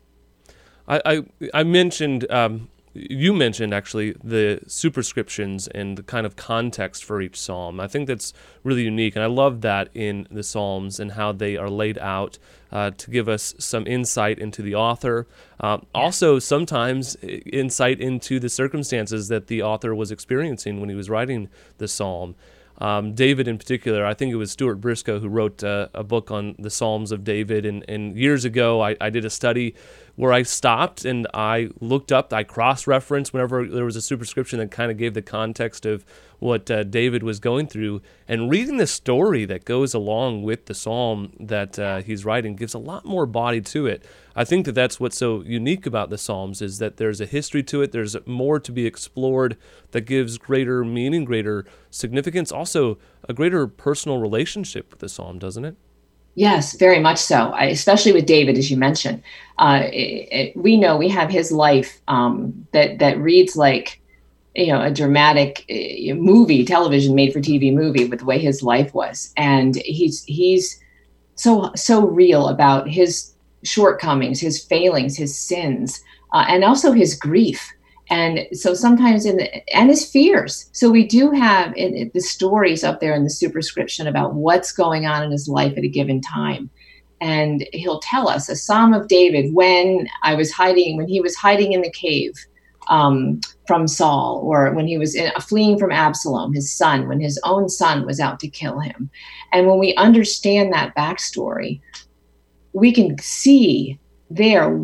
I 0.87 1.01
I, 1.05 1.25
I 1.53 1.63
mentioned 1.63 2.29
um, 2.29 2.69
you 2.95 3.33
mentioned 3.33 3.73
actually 3.73 4.13
the 4.23 4.61
superscriptions 4.67 5.67
and 5.67 5.97
the 5.97 6.03
kind 6.03 6.25
of 6.25 6.35
context 6.35 7.03
for 7.03 7.21
each 7.21 7.39
psalm. 7.39 7.79
I 7.79 7.87
think 7.87 8.07
that's 8.07 8.33
really 8.63 8.83
unique, 8.83 9.15
and 9.15 9.23
I 9.23 9.27
love 9.27 9.61
that 9.61 9.89
in 9.93 10.27
the 10.31 10.43
psalms 10.43 10.99
and 10.99 11.11
how 11.11 11.33
they 11.33 11.57
are 11.57 11.69
laid 11.69 11.97
out 11.97 12.39
uh, 12.71 12.91
to 12.91 13.11
give 13.11 13.27
us 13.27 13.53
some 13.59 13.85
insight 13.85 14.39
into 14.39 14.61
the 14.61 14.75
author. 14.75 15.27
Uh, 15.59 15.79
also, 15.93 16.39
sometimes 16.39 17.15
insight 17.17 17.99
into 17.99 18.39
the 18.39 18.49
circumstances 18.49 19.27
that 19.27 19.47
the 19.47 19.61
author 19.61 19.93
was 19.93 20.11
experiencing 20.11 20.79
when 20.79 20.89
he 20.89 20.95
was 20.95 21.09
writing 21.09 21.49
the 21.77 21.87
psalm. 21.87 22.35
Um, 22.77 23.13
David, 23.13 23.47
in 23.47 23.57
particular, 23.57 24.05
I 24.05 24.13
think 24.13 24.33
it 24.33 24.35
was 24.35 24.51
Stuart 24.51 24.75
Briscoe 24.75 25.19
who 25.19 25.29
wrote 25.29 25.63
uh, 25.63 25.87
a 25.93 26.03
book 26.03 26.29
on 26.29 26.55
the 26.59 26.69
Psalms 26.69 27.11
of 27.11 27.23
David. 27.23 27.65
And, 27.65 27.85
and 27.87 28.17
years 28.17 28.43
ago, 28.43 28.81
I, 28.81 28.97
I, 28.99 29.09
did 29.09 29.23
a 29.23 29.29
study 29.29 29.75
where 30.15 30.31
I 30.31 30.43
stopped 30.43 31.03
and 31.03 31.27
I 31.33 31.69
looked 31.79 32.11
up, 32.11 32.31
I 32.31 32.43
cross 32.43 32.87
referenced 32.87 33.33
whenever 33.33 33.67
there 33.67 33.85
was 33.85 33.95
a 33.95 34.01
superscription 34.01 34.59
that 34.59 34.71
kind 34.71 34.91
of 34.91 34.97
gave 34.97 35.13
the 35.13 35.21
context 35.21 35.85
of 35.85 36.05
what 36.39 36.69
uh, 36.69 36.83
David 36.83 37.23
was 37.23 37.39
going 37.39 37.67
through. 37.67 38.01
And 38.27 38.49
reading 38.49 38.77
the 38.77 38.87
story 38.87 39.45
that 39.45 39.65
goes 39.65 39.93
along 39.93 40.43
with 40.43 40.65
the 40.65 40.73
psalm 40.73 41.33
that 41.39 41.77
uh, 41.77 42.01
he's 42.01 42.23
writing 42.23 42.55
gives 42.55 42.73
a 42.73 42.79
lot 42.79 43.05
more 43.05 43.25
body 43.25 43.61
to 43.61 43.87
it. 43.87 44.05
I 44.35 44.43
think 44.43 44.65
that 44.65 44.73
that's 44.73 44.99
what's 44.99 45.17
so 45.17 45.41
unique 45.41 45.85
about 45.85 46.09
the 46.09 46.17
Psalms 46.17 46.61
is 46.61 46.79
that 46.79 46.97
there's 46.97 47.21
a 47.21 47.25
history 47.25 47.63
to 47.63 47.81
it. 47.81 47.93
There's 47.93 48.17
more 48.25 48.59
to 48.59 48.71
be 48.71 48.85
explored 48.85 49.55
that 49.91 50.01
gives 50.01 50.37
greater 50.37 50.83
meaning, 50.83 51.23
greater 51.23 51.65
significance, 51.89 52.51
also 52.51 52.97
a 53.29 53.33
greater 53.33 53.65
personal 53.65 54.17
relationship 54.17 54.91
with 54.91 54.99
the 54.99 55.07
Psalm, 55.07 55.39
doesn't 55.39 55.63
it? 55.63 55.77
Yes, 56.35 56.75
very 56.77 56.99
much 56.99 57.17
so. 57.17 57.51
I, 57.51 57.65
especially 57.65 58.11
with 58.11 58.25
David, 58.25 58.57
as 58.57 58.69
you 58.69 58.75
mentioned, 58.75 59.23
uh, 59.57 59.83
it, 59.85 60.27
it, 60.31 60.57
we 60.57 60.75
know 60.77 60.97
we 60.97 61.07
have 61.09 61.29
his 61.29 61.51
life 61.51 62.01
um, 62.09 62.67
that 62.73 62.99
that 62.99 63.17
reads 63.19 63.55
like 63.55 64.01
you 64.55 64.67
know 64.67 64.81
a 64.81 64.91
dramatic 64.91 65.65
uh, 65.69 66.13
movie, 66.15 66.65
television 66.65 67.15
made 67.15 67.31
for 67.33 67.39
TV 67.41 67.73
movie 67.73 68.05
with 68.05 68.19
the 68.19 68.25
way 68.25 68.37
his 68.39 68.61
life 68.63 68.93
was, 68.93 69.31
and 69.37 69.75
he's 69.77 70.23
he's 70.25 70.77
so 71.35 71.71
so 71.75 72.07
real 72.07 72.49
about 72.49 72.89
his 72.89 73.33
shortcomings, 73.63 74.41
his 74.41 74.63
failings, 74.63 75.17
his 75.17 75.37
sins, 75.39 76.01
uh, 76.33 76.45
and 76.49 76.63
also 76.65 76.93
his 76.93 77.15
grief. 77.15 77.71
And 78.09 78.47
so 78.53 78.73
sometimes 78.73 79.25
in 79.25 79.37
the, 79.37 79.75
and 79.75 79.89
his 79.89 80.09
fears. 80.09 80.69
So 80.73 80.91
we 80.91 81.07
do 81.07 81.31
have 81.31 81.75
in, 81.75 81.95
in 81.95 82.11
the 82.13 82.21
stories 82.21 82.83
up 82.83 82.99
there 82.99 83.15
in 83.15 83.23
the 83.23 83.29
superscription 83.29 84.05
about 84.05 84.35
what's 84.35 84.71
going 84.71 85.05
on 85.05 85.23
in 85.23 85.31
his 85.31 85.47
life 85.47 85.75
at 85.77 85.83
a 85.83 85.89
given 85.89 86.21
time. 86.21 86.69
And 87.21 87.65
he'll 87.73 88.01
tell 88.01 88.29
us 88.29 88.49
a 88.49 88.55
Psalm 88.55 88.93
of 88.93 89.07
David 89.07 89.53
when 89.53 90.07
I 90.21 90.35
was 90.35 90.51
hiding, 90.51 90.97
when 90.97 91.07
he 91.07 91.21
was 91.21 91.35
hiding 91.35 91.73
in 91.73 91.81
the 91.81 91.91
cave 91.91 92.33
um, 92.87 93.39
from 93.65 93.87
Saul, 93.87 94.41
or 94.43 94.71
when 94.73 94.85
he 94.85 94.97
was 94.97 95.15
in, 95.15 95.31
fleeing 95.41 95.79
from 95.79 95.91
Absalom, 95.91 96.53
his 96.53 96.71
son, 96.71 97.07
when 97.07 97.19
his 97.19 97.39
own 97.43 97.69
son 97.69 98.05
was 98.05 98.19
out 98.19 98.39
to 98.41 98.47
kill 98.47 98.79
him. 98.79 99.09
And 99.51 99.65
when 99.65 99.79
we 99.79 99.95
understand 99.95 100.71
that 100.73 100.95
backstory, 100.95 101.81
we 102.73 102.91
can 102.91 103.17
see 103.17 103.97
there 104.29 104.79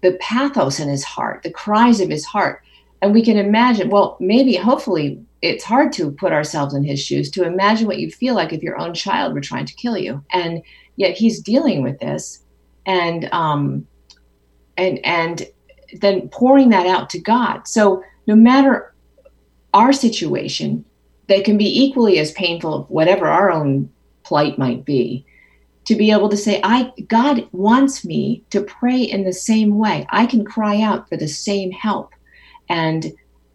the 0.00 0.16
pathos 0.20 0.80
in 0.80 0.88
his 0.88 1.04
heart, 1.04 1.42
the 1.42 1.50
cries 1.50 2.00
of 2.00 2.08
his 2.08 2.24
heart. 2.24 2.62
And 3.00 3.12
we 3.12 3.22
can 3.22 3.36
imagine, 3.36 3.90
well, 3.90 4.16
maybe, 4.20 4.56
hopefully, 4.56 5.22
it's 5.40 5.64
hard 5.64 5.92
to 5.94 6.10
put 6.10 6.32
ourselves 6.32 6.74
in 6.74 6.82
his 6.82 7.00
shoes 7.00 7.30
to 7.30 7.44
imagine 7.44 7.86
what 7.86 7.98
you 7.98 8.10
feel 8.10 8.34
like 8.34 8.52
if 8.52 8.62
your 8.62 8.78
own 8.78 8.92
child 8.92 9.34
were 9.34 9.40
trying 9.40 9.66
to 9.66 9.74
kill 9.74 9.96
you. 9.96 10.24
And 10.32 10.62
yet 10.96 11.16
he's 11.16 11.40
dealing 11.40 11.82
with 11.82 12.00
this 12.00 12.42
and, 12.86 13.28
um, 13.32 13.86
and, 14.76 14.98
and 15.04 15.46
then 16.00 16.28
pouring 16.30 16.70
that 16.70 16.86
out 16.86 17.08
to 17.10 17.20
God. 17.20 17.68
So 17.68 18.02
no 18.26 18.34
matter 18.34 18.92
our 19.74 19.92
situation, 19.92 20.84
they 21.28 21.40
can 21.40 21.56
be 21.56 21.84
equally 21.84 22.18
as 22.18 22.32
painful, 22.32 22.86
whatever 22.88 23.26
our 23.26 23.50
own 23.50 23.90
plight 24.24 24.58
might 24.58 24.84
be 24.84 25.24
to 25.88 25.96
be 25.96 26.10
able 26.10 26.28
to 26.28 26.36
say 26.36 26.60
i 26.64 26.92
god 27.08 27.48
wants 27.52 28.04
me 28.04 28.44
to 28.50 28.60
pray 28.60 29.00
in 29.00 29.24
the 29.24 29.32
same 29.32 29.78
way. 29.78 30.06
I 30.10 30.26
can 30.26 30.44
cry 30.44 30.82
out 30.82 31.08
for 31.08 31.16
the 31.16 31.26
same 31.26 31.70
help. 31.72 32.12
And 32.68 33.06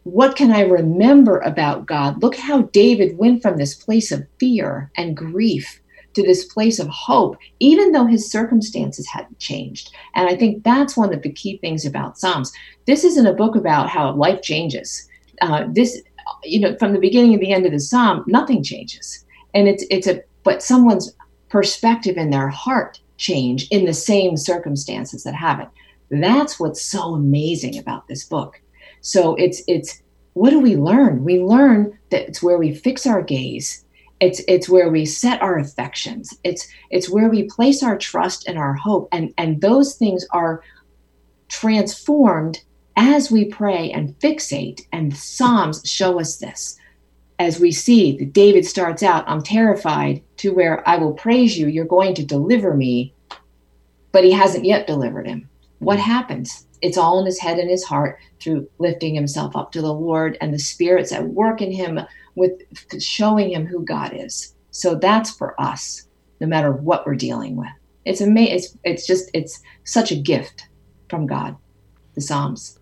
what 0.02 0.34
can 0.34 0.50
i 0.50 0.62
remember 0.62 1.38
about 1.38 1.86
god? 1.86 2.20
Look 2.20 2.34
how 2.34 2.62
david 2.80 3.16
went 3.18 3.40
from 3.40 3.56
this 3.56 3.76
place 3.76 4.10
of 4.10 4.26
fear 4.40 4.90
and 4.96 5.16
grief 5.16 5.80
to 6.14 6.22
this 6.22 6.44
place 6.44 6.80
of 6.80 6.88
hope 6.88 7.36
even 7.60 7.92
though 7.92 8.06
his 8.06 8.30
circumstances 8.30 9.06
hadn't 9.06 9.38
changed. 9.38 9.94
And 10.16 10.28
i 10.28 10.34
think 10.34 10.64
that's 10.64 10.96
one 10.96 11.14
of 11.14 11.22
the 11.22 11.32
key 11.32 11.58
things 11.58 11.86
about 11.86 12.18
psalms. 12.18 12.52
This 12.86 13.04
isn't 13.04 13.32
a 13.32 13.40
book 13.42 13.54
about 13.54 13.88
how 13.88 14.12
life 14.12 14.42
changes. 14.42 15.08
Uh, 15.40 15.66
this 15.72 16.02
you 16.42 16.58
know 16.58 16.76
from 16.80 16.94
the 16.94 17.06
beginning 17.06 17.32
to 17.34 17.38
the 17.38 17.52
end 17.52 17.64
of 17.64 17.70
the 17.70 17.78
psalm 17.78 18.24
nothing 18.26 18.64
changes. 18.64 19.24
And 19.54 19.68
it's 19.68 19.84
it's 19.88 20.08
a 20.08 20.20
but 20.42 20.64
someone's 20.64 21.14
perspective 21.54 22.16
in 22.16 22.30
their 22.30 22.48
heart 22.48 22.98
change 23.16 23.68
in 23.68 23.84
the 23.84 23.94
same 23.94 24.36
circumstances 24.36 25.22
that 25.22 25.36
happen. 25.36 25.68
That's 26.10 26.58
what's 26.58 26.82
so 26.82 27.14
amazing 27.14 27.78
about 27.78 28.08
this 28.08 28.24
book. 28.24 28.60
So 29.02 29.36
it's 29.36 29.62
it's 29.68 30.02
what 30.32 30.50
do 30.50 30.58
we 30.58 30.74
learn? 30.74 31.22
We 31.22 31.40
learn 31.40 31.96
that 32.10 32.26
it's 32.26 32.42
where 32.42 32.58
we 32.58 32.74
fix 32.74 33.06
our 33.06 33.22
gaze. 33.22 33.84
It's 34.18 34.42
it's 34.48 34.68
where 34.68 34.90
we 34.90 35.06
set 35.06 35.40
our 35.42 35.56
affections. 35.56 36.36
It's 36.42 36.66
it's 36.90 37.08
where 37.08 37.30
we 37.30 37.44
place 37.44 37.84
our 37.84 37.96
trust 37.96 38.48
and 38.48 38.58
our 38.58 38.74
hope. 38.74 39.08
And 39.12 39.32
and 39.38 39.60
those 39.60 39.94
things 39.94 40.26
are 40.32 40.60
transformed 41.46 42.58
as 42.96 43.30
we 43.30 43.44
pray 43.44 43.92
and 43.92 44.18
fixate. 44.18 44.80
And 44.90 45.16
Psalms 45.16 45.82
show 45.84 46.18
us 46.18 46.38
this 46.38 46.76
as 47.44 47.60
we 47.60 47.70
see 47.70 48.16
that 48.16 48.32
David 48.32 48.64
starts 48.64 49.02
out, 49.02 49.28
I'm 49.28 49.42
terrified, 49.42 50.22
to 50.38 50.54
where 50.54 50.86
I 50.88 50.96
will 50.96 51.12
praise 51.12 51.58
you, 51.58 51.68
you're 51.68 51.84
going 51.84 52.14
to 52.14 52.24
deliver 52.24 52.74
me, 52.74 53.12
but 54.12 54.24
he 54.24 54.32
hasn't 54.32 54.64
yet 54.64 54.86
delivered 54.86 55.26
him. 55.26 55.48
What 55.78 55.98
mm. 55.98 56.02
happens? 56.02 56.66
It's 56.80 56.96
all 56.96 57.20
in 57.20 57.26
his 57.26 57.38
head 57.38 57.58
and 57.58 57.68
his 57.68 57.84
heart 57.84 58.18
through 58.40 58.68
lifting 58.78 59.14
himself 59.14 59.54
up 59.56 59.72
to 59.72 59.82
the 59.82 59.92
Lord 59.92 60.38
and 60.40 60.54
the 60.54 60.58
spirits 60.58 61.12
at 61.12 61.28
work 61.28 61.60
in 61.60 61.70
him 61.70 62.00
with 62.34 62.52
showing 62.98 63.52
him 63.52 63.66
who 63.66 63.84
God 63.84 64.12
is. 64.14 64.54
So 64.70 64.94
that's 64.94 65.30
for 65.30 65.58
us, 65.60 66.08
no 66.40 66.46
matter 66.46 66.72
what 66.72 67.06
we're 67.06 67.14
dealing 67.14 67.56
with. 67.56 67.68
It's 68.06 68.22
amazing. 68.22 68.56
It's, 68.56 68.78
it's 68.84 69.06
just, 69.06 69.30
it's 69.34 69.60
such 69.84 70.10
a 70.12 70.16
gift 70.16 70.66
from 71.10 71.26
God, 71.26 71.56
the 72.14 72.22
Psalms. 72.22 72.78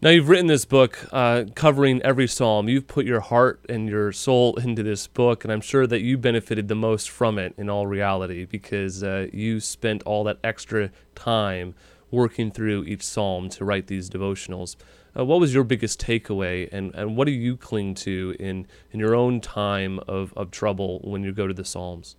Now, 0.00 0.10
you've 0.10 0.28
written 0.28 0.46
this 0.46 0.64
book 0.64 1.08
uh, 1.10 1.46
covering 1.56 2.00
every 2.02 2.28
psalm. 2.28 2.68
You've 2.68 2.86
put 2.86 3.04
your 3.04 3.18
heart 3.18 3.64
and 3.68 3.88
your 3.88 4.12
soul 4.12 4.54
into 4.54 4.84
this 4.84 5.08
book, 5.08 5.42
and 5.42 5.52
I'm 5.52 5.60
sure 5.60 5.88
that 5.88 6.02
you 6.02 6.16
benefited 6.16 6.68
the 6.68 6.76
most 6.76 7.10
from 7.10 7.36
it 7.36 7.52
in 7.58 7.68
all 7.68 7.84
reality 7.84 8.44
because 8.44 9.02
uh, 9.02 9.26
you 9.32 9.58
spent 9.58 10.04
all 10.04 10.22
that 10.22 10.38
extra 10.44 10.92
time 11.16 11.74
working 12.12 12.52
through 12.52 12.84
each 12.84 13.02
psalm 13.02 13.48
to 13.48 13.64
write 13.64 13.88
these 13.88 14.08
devotionals. 14.08 14.76
Uh, 15.18 15.24
what 15.24 15.40
was 15.40 15.52
your 15.52 15.64
biggest 15.64 16.00
takeaway, 16.00 16.68
and, 16.70 16.94
and 16.94 17.16
what 17.16 17.24
do 17.24 17.32
you 17.32 17.56
cling 17.56 17.96
to 17.96 18.36
in, 18.38 18.68
in 18.92 19.00
your 19.00 19.16
own 19.16 19.40
time 19.40 19.98
of, 20.06 20.32
of 20.36 20.52
trouble 20.52 21.00
when 21.02 21.24
you 21.24 21.32
go 21.32 21.48
to 21.48 21.54
the 21.54 21.64
psalms? 21.64 22.14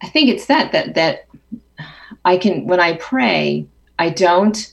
I 0.00 0.08
think 0.08 0.28
it's 0.30 0.46
that 0.46 0.70
that 0.70 0.94
that 0.94 1.26
I 2.24 2.36
can 2.36 2.66
when 2.66 2.78
I 2.78 2.98
pray, 2.98 3.66
I 3.98 4.10
don't 4.10 4.72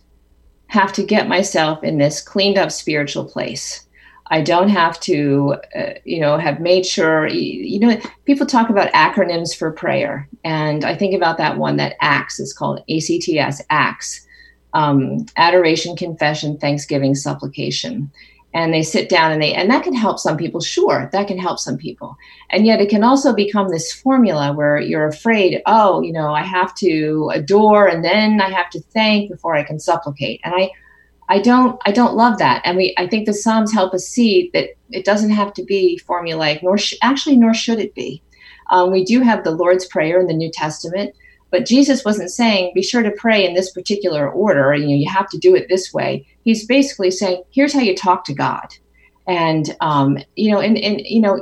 have 0.67 0.91
to 0.93 1.03
get 1.03 1.27
myself 1.27 1.84
in 1.84 1.97
this 1.97 2.21
cleaned 2.21 2.58
up 2.58 2.71
spiritual 2.71 3.25
place. 3.25 3.88
I 4.30 4.41
don't 4.41 4.69
have 4.69 4.99
to, 5.01 5.56
uh, 5.75 5.93
you 6.03 6.19
know, 6.19 6.38
have 6.38 6.60
made 6.60 6.86
sure, 6.86 7.27
you 7.27 7.80
know, 7.80 7.99
people 8.25 8.45
talk 8.45 8.69
about 8.69 8.91
acronyms 8.91 9.56
for 9.56 9.71
prayer. 9.71 10.27
And 10.43 10.84
I 10.84 10.95
think 10.95 11.15
about 11.15 11.38
that 11.38 11.58
one 11.58 11.77
that 11.77 11.95
ACTS 12.01 12.39
is 12.39 12.53
called 12.53 12.84
ACTS, 12.89 13.62
ACTS, 13.69 14.27
um, 14.73 15.25
Adoration, 15.38 15.95
Confession, 15.95 16.58
Thanksgiving, 16.58 17.15
Supplication. 17.15 18.12
And 18.58 18.74
they 18.74 18.82
sit 18.82 19.08
down 19.08 19.32
and 19.32 19.39
they 19.39 19.54
and 19.54 19.70
that 19.70 19.84
can 19.84 19.93
help 19.93 20.17
some 20.17 20.36
people 20.36 20.60
sure 20.60 21.10
that 21.12 21.28
can 21.28 21.38
help 21.38 21.60
some 21.60 21.78
people. 21.78 22.17
And 22.50 22.65
yet 22.65 22.82
it 22.82 22.89
can 22.89 23.04
also 23.04 23.34
become 23.34 23.70
this 23.70 23.93
formula 23.93 24.52
where 24.52 24.80
you're 24.80 25.08
afraid 25.08 25.62
oh 25.67 26.02
you 26.02 26.12
know 26.12 26.34
i 26.34 26.41
have 26.41 26.74
to 26.76 27.30
adore 27.34 27.88
and 27.88 28.04
then 28.04 28.41
i 28.41 28.50
have 28.50 28.72
to 28.72 28.82
thank 28.96 29.30
before 29.30 29.56
i 29.56 29.63
can 29.63 29.80
supplicate. 29.80 30.41
And 30.43 30.56
i 30.56 30.72
i 31.30 31.39
don't 31.39 31.80
i 31.86 31.91
don't 31.91 32.15
love 32.15 32.39
that. 32.39 32.63
And 32.65 32.78
we 32.78 32.96
i 32.98 33.06
think 33.06 33.28
the 33.28 33.34
psalms 33.34 33.72
help 33.72 33.93
us 33.93 34.08
see 34.08 34.50
that 34.54 34.70
it 34.89 35.06
doesn't 35.06 35.38
have 35.41 35.54
to 35.54 35.63
be 35.63 36.02
formulaic 36.10 36.63
nor 36.63 36.80
sh- 36.80 36.96
actually 37.04 37.38
nor 37.38 37.54
should 37.54 37.80
it 37.80 37.93
be. 37.93 38.24
Um, 38.72 38.91
we 38.91 39.06
do 39.06 39.22
have 39.22 39.43
the 39.43 39.52
lord's 39.52 39.86
prayer 39.86 40.20
in 40.20 40.28
the 40.28 40.34
new 40.34 40.52
testament 40.52 41.13
but 41.50 41.66
Jesus 41.66 42.04
wasn't 42.04 42.32
saying, 42.32 42.72
be 42.76 42.84
sure 42.84 43.04
to 43.04 43.12
pray 43.12 43.46
in 43.46 43.54
this 43.54 43.72
particular 43.72 44.30
order, 44.30 44.72
and 44.72 44.84
you, 44.84 44.90
know, 44.90 45.02
you 45.02 45.10
have 45.10 45.30
to 45.30 45.38
do 45.38 45.56
it 45.56 45.68
this 45.70 45.94
way. 45.94 46.28
He's 46.44 46.66
basically 46.66 47.12
saying, 47.12 47.44
here's 47.52 47.74
how 47.74 47.82
you 47.82 47.96
talk 47.96 48.26
to 48.26 48.34
God. 48.34 48.68
And, 49.28 49.76
um, 49.82 50.18
you 50.36 50.52
know, 50.52 50.60
and, 50.60 50.78
and, 50.78 51.02
you 51.02 51.22
know, 51.22 51.40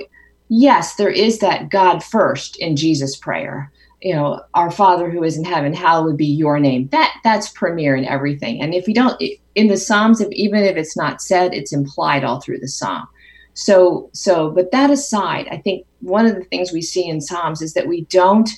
yes, 0.50 0.96
there 0.96 1.10
is 1.10 1.40
that 1.40 1.70
God 1.70 2.04
first 2.04 2.58
in 2.58 2.76
Jesus' 2.76 3.16
prayer. 3.16 3.72
You 4.02 4.14
know, 4.14 4.42
our 4.54 4.70
Father 4.70 5.10
who 5.10 5.24
is 5.24 5.38
in 5.38 5.46
heaven, 5.46 5.74
hallowed 5.74 6.18
be 6.18 6.26
your 6.26 6.60
name. 6.60 6.90
That 6.90 7.16
that's 7.24 7.50
premier 7.50 7.96
in 7.96 8.06
everything. 8.06 8.62
And 8.62 8.74
if 8.76 8.88
you 8.88 8.94
don't 8.94 9.20
in 9.56 9.68
the 9.68 9.78
Psalms, 9.78 10.22
if 10.22 10.32
even 10.32 10.64
if 10.64 10.76
it's 10.76 10.98
not 10.98 11.22
said, 11.22 11.54
it's 11.54 11.74
implied 11.74 12.24
all 12.24 12.40
through 12.40 12.60
the 12.60 12.68
Psalm. 12.68 13.08
So 13.54 14.10
so, 14.14 14.52
but 14.52 14.72
that 14.72 14.92
aside, 14.92 15.48
I 15.50 15.58
think 15.58 15.88
one 16.02 16.28
of 16.28 16.36
the 16.36 16.44
things 16.44 16.72
we 16.72 16.82
see 16.84 17.08
in 17.08 17.22
Psalms 17.22 17.62
is 17.62 17.74
that 17.74 17.88
we 17.88 18.02
don't 18.06 18.50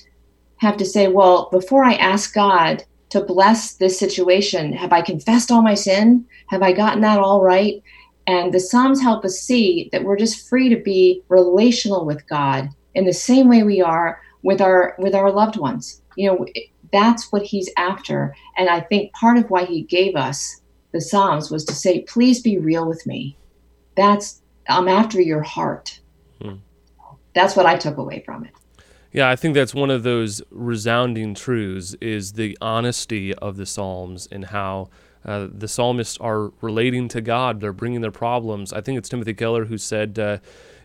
have 0.58 0.76
to 0.76 0.84
say, 0.84 1.08
well, 1.08 1.48
before 1.50 1.84
I 1.84 1.94
ask 1.94 2.34
God 2.34 2.84
to 3.10 3.20
bless 3.20 3.74
this 3.74 3.98
situation, 3.98 4.72
have 4.72 4.92
I 4.92 5.02
confessed 5.02 5.50
all 5.50 5.62
my 5.62 5.74
sin? 5.74 6.26
Have 6.48 6.62
I 6.62 6.72
gotten 6.72 7.00
that 7.02 7.18
all 7.18 7.42
right? 7.42 7.82
And 8.26 8.52
the 8.52 8.60
Psalms 8.60 9.00
help 9.00 9.24
us 9.24 9.40
see 9.40 9.88
that 9.92 10.04
we're 10.04 10.18
just 10.18 10.48
free 10.48 10.68
to 10.68 10.76
be 10.76 11.22
relational 11.28 12.04
with 12.04 12.28
God 12.28 12.68
in 12.94 13.06
the 13.06 13.12
same 13.12 13.48
way 13.48 13.62
we 13.62 13.80
are 13.80 14.20
with 14.42 14.60
our 14.60 14.94
with 14.98 15.14
our 15.14 15.32
loved 15.32 15.56
ones. 15.56 16.02
You 16.16 16.28
know, 16.28 16.46
that's 16.92 17.32
what 17.32 17.42
he's 17.42 17.70
after. 17.76 18.34
And 18.56 18.68
I 18.68 18.80
think 18.80 19.12
part 19.12 19.38
of 19.38 19.48
why 19.50 19.64
he 19.64 19.82
gave 19.82 20.14
us 20.14 20.60
the 20.92 21.00
Psalms 21.00 21.50
was 21.50 21.64
to 21.66 21.74
say, 21.74 22.02
please 22.02 22.42
be 22.42 22.58
real 22.58 22.86
with 22.86 23.06
me. 23.06 23.36
That's 23.96 24.42
I'm 24.68 24.88
after 24.88 25.20
your 25.20 25.42
heart. 25.42 26.00
Hmm. 26.42 26.56
That's 27.34 27.56
what 27.56 27.66
I 27.66 27.76
took 27.76 27.96
away 27.96 28.22
from 28.26 28.44
it. 28.44 28.52
Yeah, 29.10 29.30
I 29.30 29.36
think 29.36 29.54
that's 29.54 29.74
one 29.74 29.90
of 29.90 30.02
those 30.02 30.42
resounding 30.50 31.34
truths 31.34 31.94
is 32.00 32.34
the 32.34 32.58
honesty 32.60 33.34
of 33.34 33.56
the 33.56 33.64
Psalms 33.64 34.28
and 34.30 34.46
how 34.46 34.90
uh, 35.24 35.48
the 35.50 35.68
psalmists 35.68 36.18
are 36.18 36.52
relating 36.60 37.08
to 37.08 37.20
God. 37.20 37.60
They're 37.60 37.72
bringing 37.72 38.02
their 38.02 38.10
problems. 38.10 38.72
I 38.72 38.80
think 38.80 38.98
it's 38.98 39.08
Timothy 39.08 39.34
Keller 39.34 39.64
who 39.64 39.78
said, 39.78 40.18
uh, 40.18 40.38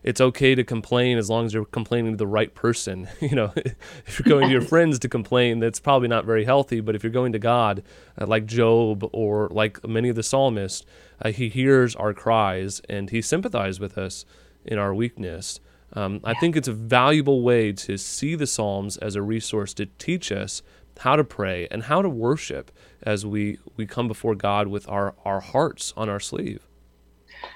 it's 0.04 0.20
okay 0.20 0.54
to 0.54 0.64
complain 0.64 1.18
as 1.18 1.30
long 1.30 1.46
as 1.46 1.54
you're 1.54 1.66
complaining 1.66 2.14
to 2.14 2.18
the 2.18 2.28
right 2.28 2.54
person. 2.54 3.08
you 3.22 3.36
know, 3.36 3.54
if 4.06 4.20
you're 4.20 4.30
going 4.30 4.48
to 4.48 4.52
your 4.52 4.62
friends 4.74 5.00
to 5.00 5.10
complain, 5.10 5.60
that's 5.60 5.80
probably 5.80 6.08
not 6.08 6.26
very 6.26 6.46
healthy. 6.46 6.82
But 6.82 6.96
if 6.96 7.04
you're 7.04 7.12
going 7.12 7.32
to 7.34 7.40
God, 7.40 7.84
uh, 8.20 8.26
like 8.26 8.46
Job 8.46 9.10
or 9.14 9.50
like 9.52 9.86
many 9.88 10.10
of 10.10 10.16
the 10.16 10.24
psalmists, 10.24 10.86
uh, 11.22 11.32
He 11.32 11.50
hears 11.50 11.96
our 11.96 12.14
cries 12.14 12.82
and 12.90 13.10
He 13.10 13.22
sympathizes 13.22 13.80
with 13.80 13.98
us 13.98 14.26
in 14.66 14.78
our 14.78 14.94
weakness. 14.94 15.60
Um, 15.96 16.22
I 16.24 16.34
think 16.34 16.56
it's 16.56 16.68
a 16.68 16.74
valuable 16.74 17.42
way 17.42 17.72
to 17.72 17.98
see 17.98 18.36
the 18.36 18.48
Psalms 18.48 18.98
as 18.98 19.16
a 19.16 19.22
resource 19.22 19.74
to 19.76 19.86
teach 19.86 20.32
us 20.32 20.62
how 21.00 21.16
to 21.16 21.24
pray 21.24 21.68
and 21.72 21.84
how 21.84 22.02
to 22.02 22.10
worship 22.10 22.72
as 23.02 23.26
we, 23.26 23.60
we 23.76 23.86
come 23.86 24.08
before 24.08 24.36
God 24.36 24.68
with 24.68 24.88
our, 24.88 25.16
our 25.26 25.40
hearts 25.40 25.94
on 25.96 26.10
our 26.10 26.20
sleeve. 26.20 26.68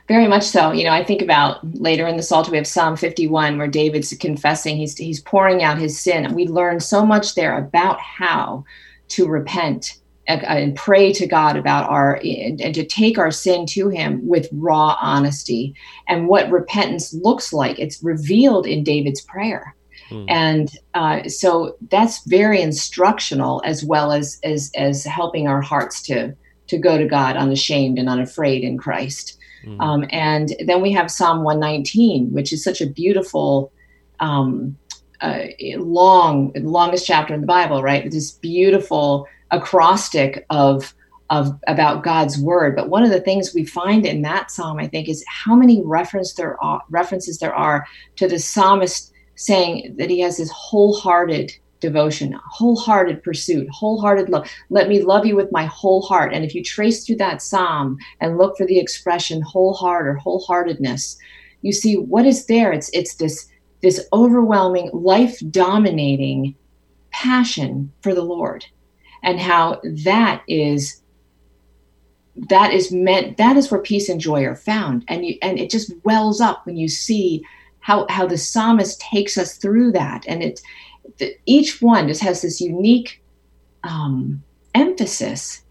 Very 0.08 0.28
much 0.28 0.44
so. 0.44 0.72
You 0.72 0.84
know, 0.84 0.92
I 0.92 1.04
think 1.04 1.22
about 1.22 1.60
later 1.76 2.08
in 2.08 2.18
the 2.18 2.24
Psalter, 2.24 2.52
we 2.52 2.58
have 2.58 2.68
Psalm 2.68 2.98
51 2.98 3.58
where 3.58 3.68
David's 3.68 4.14
confessing, 4.18 4.78
he's, 4.78 4.98
he's 4.98 5.22
pouring 5.22 5.64
out 5.64 5.78
his 5.78 6.00
sin. 6.00 6.34
We 6.34 6.48
learn 6.48 6.80
so 6.80 7.06
much 7.06 7.36
there 7.36 7.58
about 7.58 8.00
how 8.00 8.66
to 9.10 9.28
repent 9.28 10.00
and 10.28 10.76
pray 10.76 11.14
to 11.14 11.26
God 11.26 11.56
about 11.56 11.90
our 11.90 12.20
and, 12.24 12.60
to 12.76 12.86
take 12.86 13.18
our 13.18 13.32
sin 13.32 13.66
to 13.68 13.90
Him 13.90 14.28
with 14.28 14.50
raw 14.52 14.98
honesty 15.02 15.74
and 16.08 16.28
what 16.28 16.52
repentance 16.52 17.14
looks 17.14 17.54
like. 17.54 17.80
It's 17.80 18.04
revealed 18.04 18.68
in 18.68 18.84
David's 18.84 19.22
prayer. 19.22 19.76
Hmm. 20.10 20.26
And 20.28 20.72
uh, 20.94 21.24
so 21.28 21.78
that's 21.90 22.26
very 22.26 22.62
instructional 22.62 23.62
as 23.66 23.84
well 23.84 24.12
as, 24.12 24.40
as 24.44 24.72
as 24.76 25.04
helping 25.04 25.48
our 25.48 25.62
hearts 25.62 26.02
to 26.04 26.36
to 26.68 26.78
go 26.78 26.98
to 26.98 27.06
God 27.06 27.38
unashamed 27.38 27.98
and 27.98 28.10
unafraid 28.10 28.64
in 28.64 28.78
Christ. 28.78 29.38
Hmm. 29.64 29.82
Um, 29.82 30.06
and 30.10 30.56
then 30.66 30.82
we 30.82 30.92
have 30.94 31.10
Psalm 31.10 31.44
119, 31.44 32.32
which 32.34 32.52
is 32.52 32.64
such 32.64 32.82
a 32.82 32.88
beautiful, 32.88 33.72
um, 34.20 34.78
uh, 35.22 35.46
long, 35.78 36.52
longest 36.56 37.08
chapter 37.08 37.34
in 37.34 37.42
the 37.42 37.48
Bible, 37.48 37.82
right? 37.82 38.10
This 38.12 38.32
beautiful 38.32 39.28
acrostic 39.52 40.46
of 40.50 40.94
of 41.30 41.60
about 41.68 42.04
God's 42.04 42.40
word. 42.40 42.76
But 42.76 42.90
one 42.90 43.04
of 43.04 43.10
the 43.10 43.20
things 43.20 43.54
we 43.54 43.66
find 43.66 44.06
in 44.06 44.22
that 44.22 44.50
psalm, 44.50 44.80
I 44.80 44.88
think, 44.88 45.10
is 45.10 45.26
how 45.28 45.56
many 45.56 45.82
reference 45.84 46.34
there 46.34 46.62
are, 46.64 46.82
references 46.90 47.40
there 47.40 47.54
are 47.54 47.86
to 48.16 48.28
the 48.28 48.40
psalmist 48.40 49.12
saying 49.36 49.96
that 49.98 50.10
he 50.10 50.22
has 50.22 50.38
this 50.38 50.52
wholehearted 50.52 51.52
devotion, 51.80 52.40
wholehearted 52.50 53.22
pursuit, 53.24 53.68
wholehearted 53.70 54.30
love. 54.30 54.50
Let 54.70 54.88
me 54.88 55.04
love 55.04 55.26
you 55.26 55.36
with 55.36 55.52
my 55.52 55.66
whole 55.66 56.02
heart. 56.02 56.34
And 56.34 56.44
if 56.44 56.56
you 56.56 56.64
trace 56.64 57.06
through 57.06 57.18
that 57.18 57.42
psalm 57.42 57.98
and 58.20 58.38
look 58.38 58.58
for 58.58 58.66
the 58.66 58.80
expression 58.80 59.42
whole 59.42 59.74
heart 59.74 60.08
or 60.08 60.16
wholeheartedness, 60.16 61.18
you 61.62 61.74
see 61.74 61.96
what 61.96 62.26
is 62.26 62.46
there. 62.46 62.72
It's 62.72 62.90
it's 62.94 63.16
this 63.16 63.48
this 63.82 64.08
overwhelming, 64.12 64.90
life 64.92 65.40
dominating 65.52 66.56
passion 67.12 67.92
for 68.02 68.16
the 68.16 68.24
Lord 68.24 68.66
and 69.24 69.40
how 69.40 69.82
that 69.84 70.44
is 70.48 71.02
that 72.50 72.72
is 72.72 72.92
meant 72.92 73.38
that 73.38 73.58
is 73.58 73.72
where 73.72 73.82
peace 73.82 74.10
and 74.10 74.22
joy 74.22 74.44
are 74.46 74.56
found. 74.56 75.04
And 75.08 75.26
you 75.26 75.38
and 75.42 75.60
it 75.60 75.70
just 75.70 75.94
wells 76.04 76.40
up 76.40 76.66
when 76.66 76.78
you 76.78 76.88
see 76.88 77.44
how 77.80 78.06
how 78.10 78.28
the 78.28 78.38
psalmist 78.38 79.02
takes 79.02 79.38
us 79.38 79.58
through 79.58 79.92
that. 79.94 80.26
And 80.28 80.44
it 80.44 80.62
the, 81.18 81.36
each 81.46 81.82
one 81.82 82.08
just 82.08 82.22
has 82.22 82.42
this 82.42 82.62
unique 82.62 83.22
um, 83.84 84.44
emphasis 84.76 85.64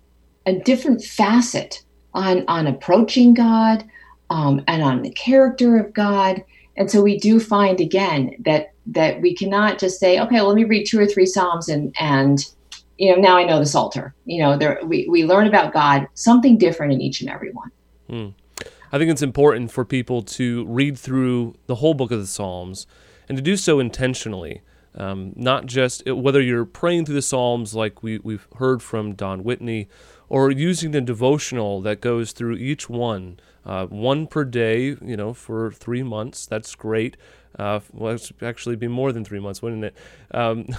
a 0.47 0.59
different 0.61 1.03
facet 1.03 1.83
on 2.15 2.45
on 2.49 2.67
approaching 2.67 3.35
god 3.35 3.85
um, 4.31 4.63
and 4.67 4.83
on 4.83 5.03
the 5.03 5.11
character 5.11 5.79
of 5.79 5.93
god. 5.93 6.43
And 6.77 6.91
so 6.91 7.01
we 7.01 7.19
do 7.19 7.39
find 7.41 7.81
again 7.81 8.33
that 8.45 8.73
that 8.87 9.21
we 9.21 9.35
cannot 9.35 9.79
just 9.79 10.01
say 10.01 10.21
okay 10.21 10.37
well 10.37 10.49
let 10.49 10.57
me 10.57 10.65
read 10.65 10.87
two 10.87 10.99
or 10.99 11.07
three 11.07 11.27
psalms 11.27 11.69
and 11.69 11.95
and 11.99 12.45
you 12.99 13.15
know, 13.15 13.21
now 13.21 13.37
I 13.37 13.45
know 13.45 13.59
the 13.59 13.67
Psalter. 13.67 14.15
You 14.25 14.43
know, 14.43 14.57
there 14.57 14.81
we, 14.85 15.07
we 15.09 15.25
learn 15.25 15.47
about 15.47 15.73
God, 15.73 16.09
something 16.15 16.59
different 16.59 16.93
in 16.93 17.01
each 17.01 17.21
and 17.21 17.31
every 17.31 17.53
one. 17.53 17.71
Hmm. 18.09 18.29
I 18.93 18.99
think 18.99 19.11
it's 19.11 19.23
important 19.23 19.71
for 19.71 19.85
people 19.85 20.23
to 20.23 20.65
read 20.67 20.99
through 20.99 21.55
the 21.67 21.77
whole 21.77 21.95
book 21.95 22.11
of 22.11 22.21
the 22.21 22.27
Psalms 22.27 22.87
and 23.29 23.37
to 23.37 23.43
do 23.43 23.57
so 23.57 23.81
intentionally. 23.81 24.63
Um, 24.95 25.35
not 25.37 25.67
just 25.67 26.07
whether 26.07 26.41
you're 26.41 26.65
praying 26.65 27.05
through 27.05 27.17
the 27.17 27.23
Psalms 27.23 27.75
like 27.75 28.03
we, 28.03 28.19
we've 28.19 28.47
heard 28.57 28.83
from 28.83 29.15
Don 29.15 29.45
Whitney, 29.45 29.89
or 30.29 30.51
using 30.51 30.93
the 30.93 31.01
devotional 31.03 31.83
that 31.83 32.01
goes 32.01 32.33
through 32.33 32.57
each 32.57 32.89
one, 32.89 33.39
uh, 33.65 33.87
one 33.87 34.27
per 34.27 34.45
day, 34.45 34.97
you 35.03 35.17
know, 35.17 35.35
for 35.35 35.71
three 35.71 36.03
months. 36.03 36.47
That's 36.47 36.75
great. 36.75 37.17
Uh, 37.59 37.81
well, 37.93 38.15
it's 38.15 38.33
actually 38.41 38.77
be 38.77 38.89
more 38.89 39.13
than 39.13 39.25
three 39.25 39.41
months, 39.41 39.61
wouldn't 39.61 39.85
it? 39.85 39.97
Um, 40.31 40.69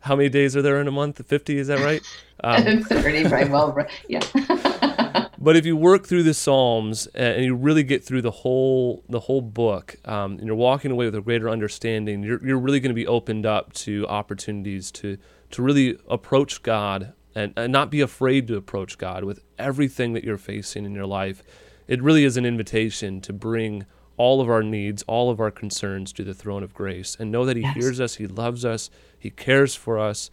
how 0.00 0.16
many 0.16 0.28
days 0.28 0.56
are 0.56 0.62
there 0.62 0.80
in 0.80 0.88
a 0.88 0.90
month? 0.90 1.24
50, 1.24 1.58
is 1.58 1.68
that 1.68 1.80
right? 1.80 2.02
Um, 2.42 2.82
30, 2.84 3.24
right? 3.24 3.50
Well, 3.50 3.86
yeah. 4.08 4.20
but 5.38 5.56
if 5.56 5.66
you 5.66 5.76
work 5.76 6.06
through 6.06 6.22
the 6.22 6.34
Psalms 6.34 7.06
and 7.08 7.44
you 7.44 7.54
really 7.54 7.82
get 7.82 8.04
through 8.04 8.22
the 8.22 8.30
whole 8.30 9.04
the 9.08 9.20
whole 9.20 9.42
book, 9.42 9.96
um, 10.06 10.32
and 10.32 10.46
you're 10.46 10.56
walking 10.56 10.90
away 10.90 11.06
with 11.06 11.14
a 11.14 11.20
greater 11.20 11.48
understanding, 11.48 12.22
you're, 12.22 12.44
you're 12.44 12.58
really 12.58 12.80
going 12.80 12.90
to 12.90 12.94
be 12.94 13.06
opened 13.06 13.44
up 13.44 13.72
to 13.74 14.06
opportunities 14.08 14.90
to 14.92 15.18
to 15.50 15.62
really 15.62 15.98
approach 16.08 16.62
God 16.62 17.12
and, 17.34 17.52
and 17.56 17.72
not 17.72 17.90
be 17.90 18.00
afraid 18.00 18.48
to 18.48 18.56
approach 18.56 18.98
God 18.98 19.24
with 19.24 19.40
everything 19.58 20.14
that 20.14 20.24
you're 20.24 20.38
facing 20.38 20.84
in 20.84 20.94
your 20.94 21.06
life. 21.06 21.42
It 21.86 22.02
really 22.02 22.24
is 22.24 22.36
an 22.36 22.46
invitation 22.46 23.20
to 23.22 23.32
bring 23.32 23.84
all 24.16 24.40
of 24.40 24.50
our 24.50 24.62
needs, 24.62 25.02
all 25.04 25.30
of 25.30 25.40
our 25.40 25.50
concerns 25.50 26.12
to 26.12 26.22
the 26.22 26.34
throne 26.34 26.62
of 26.62 26.74
grace 26.74 27.16
and 27.18 27.32
know 27.32 27.46
that 27.46 27.56
He 27.56 27.62
yes. 27.62 27.74
hears 27.74 28.00
us, 28.00 28.16
He 28.16 28.26
loves 28.26 28.64
us, 28.64 28.90
He 29.20 29.30
cares 29.30 29.76
for 29.76 29.98
us, 30.00 30.30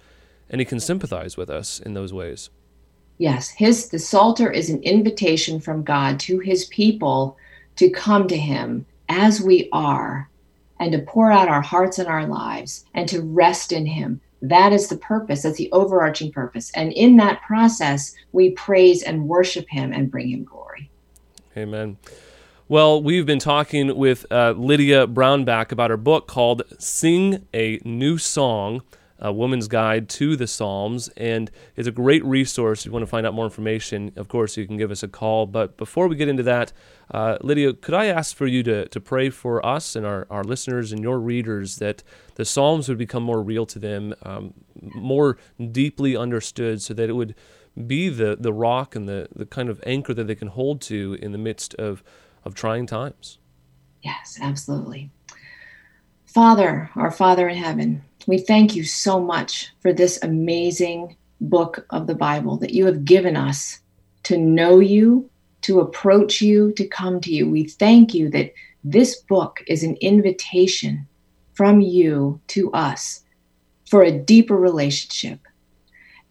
and 0.49 0.59
He 0.59 0.65
can 0.65 0.79
sympathize 0.79 1.37
with 1.37 1.51
us 1.51 1.79
in 1.79 1.93
those 1.93 2.11
ways. 2.11 2.49
Yes, 3.17 3.49
his 3.49 3.89
the 3.89 3.99
Psalter 3.99 4.51
is 4.51 4.69
an 4.69 4.81
invitation 4.83 5.59
from 5.59 5.83
God 5.83 6.19
to 6.21 6.39
his 6.39 6.65
people 6.65 7.37
to 7.77 7.89
come 7.89 8.27
to 8.27 8.37
him 8.37 8.85
as 9.09 9.41
we 9.41 9.69
are 9.71 10.29
and 10.79 10.91
to 10.91 10.99
pour 10.99 11.31
out 11.31 11.47
our 11.47 11.61
hearts 11.61 11.97
and 11.97 12.07
our 12.07 12.27
lives 12.27 12.85
and 12.93 13.09
to 13.09 13.21
rest 13.21 13.71
in 13.71 13.87
him. 13.87 14.21
That 14.43 14.71
is 14.71 14.87
the 14.87 14.97
purpose. 14.97 15.41
That's 15.41 15.57
the 15.57 15.71
overarching 15.71 16.31
purpose. 16.31 16.71
And 16.75 16.93
in 16.93 17.17
that 17.17 17.41
process, 17.41 18.13
we 18.33 18.51
praise 18.51 19.01
and 19.01 19.27
worship 19.27 19.67
him 19.67 19.91
and 19.93 20.11
bring 20.11 20.29
him 20.29 20.43
glory. 20.43 20.91
Amen. 21.55 21.97
Well, 22.69 23.01
we've 23.01 23.25
been 23.25 23.39
talking 23.39 23.95
with 23.95 24.25
uh, 24.29 24.51
Lydia 24.51 25.07
Brownback 25.07 25.71
about 25.71 25.89
her 25.89 25.95
book 25.95 26.27
called 26.27 26.63
Sing 26.79 27.47
a 27.53 27.79
New 27.85 28.17
Song 28.17 28.81
a 29.19 29.31
woman's 29.31 29.67
guide 29.67 30.07
to 30.09 30.35
the 30.35 30.47
Psalms, 30.47 31.09
and 31.17 31.49
it's 31.75 31.87
a 31.87 31.91
great 31.91 32.23
resource. 32.23 32.81
If 32.81 32.87
you 32.87 32.91
want 32.91 33.03
to 33.03 33.09
find 33.09 33.25
out 33.25 33.33
more 33.33 33.45
information, 33.45 34.11
of 34.15 34.27
course, 34.27 34.57
you 34.57 34.67
can 34.67 34.77
give 34.77 34.91
us 34.91 35.01
a 35.01 35.07
call. 35.07 35.45
But 35.45 35.77
before 35.77 36.07
we 36.07 36.15
get 36.15 36.27
into 36.27 36.43
that, 36.43 36.71
uh, 37.11 37.37
Lydia, 37.41 37.73
could 37.73 37.95
I 37.95 38.05
ask 38.05 38.35
for 38.35 38.45
you 38.45 38.63
to, 38.63 38.87
to 38.87 38.99
pray 38.99 39.29
for 39.29 39.65
us 39.65 39.95
and 39.95 40.05
our, 40.05 40.27
our 40.29 40.43
listeners 40.43 40.91
and 40.91 41.01
your 41.01 41.19
readers 41.19 41.77
that 41.77 42.03
the 42.35 42.45
Psalms 42.45 42.89
would 42.89 42.97
become 42.97 43.23
more 43.23 43.41
real 43.41 43.65
to 43.65 43.79
them, 43.79 44.13
um, 44.23 44.53
more 44.81 45.37
deeply 45.71 46.15
understood, 46.15 46.81
so 46.81 46.93
that 46.93 47.09
it 47.09 47.13
would 47.13 47.33
be 47.87 48.09
the, 48.09 48.37
the 48.39 48.53
rock 48.53 48.95
and 48.95 49.07
the, 49.07 49.27
the 49.35 49.45
kind 49.45 49.69
of 49.69 49.81
anchor 49.85 50.13
that 50.13 50.27
they 50.27 50.35
can 50.35 50.49
hold 50.49 50.81
to 50.81 51.17
in 51.21 51.31
the 51.31 51.37
midst 51.37 51.73
of, 51.75 52.03
of 52.47 52.55
trying 52.55 52.87
times? 52.87 53.37
Yes, 54.01 54.39
absolutely. 54.41 55.11
Father, 56.25 56.89
our 56.95 57.11
Father 57.11 57.47
in 57.47 57.57
heaven, 57.57 58.03
we 58.25 58.39
thank 58.39 58.75
you 58.75 58.83
so 58.83 59.19
much 59.19 59.71
for 59.81 59.93
this 59.93 60.17
amazing 60.23 61.15
book 61.41 61.85
of 61.91 62.07
the 62.07 62.15
Bible 62.15 62.57
that 62.57 62.73
you 62.73 62.85
have 62.85 63.05
given 63.05 63.35
us 63.35 63.79
to 64.23 64.37
know 64.37 64.79
you, 64.79 65.29
to 65.61 65.79
approach 65.79 66.41
you, 66.41 66.71
to 66.73 66.87
come 66.87 67.21
to 67.21 67.31
you. 67.31 67.49
We 67.49 67.65
thank 67.65 68.13
you 68.13 68.29
that 68.31 68.53
this 68.83 69.17
book 69.21 69.61
is 69.67 69.83
an 69.83 69.95
invitation 70.01 71.07
from 71.53 71.81
you 71.81 72.39
to 72.47 72.71
us 72.71 73.23
for 73.89 74.03
a 74.03 74.11
deeper 74.11 74.55
relationship. 74.55 75.39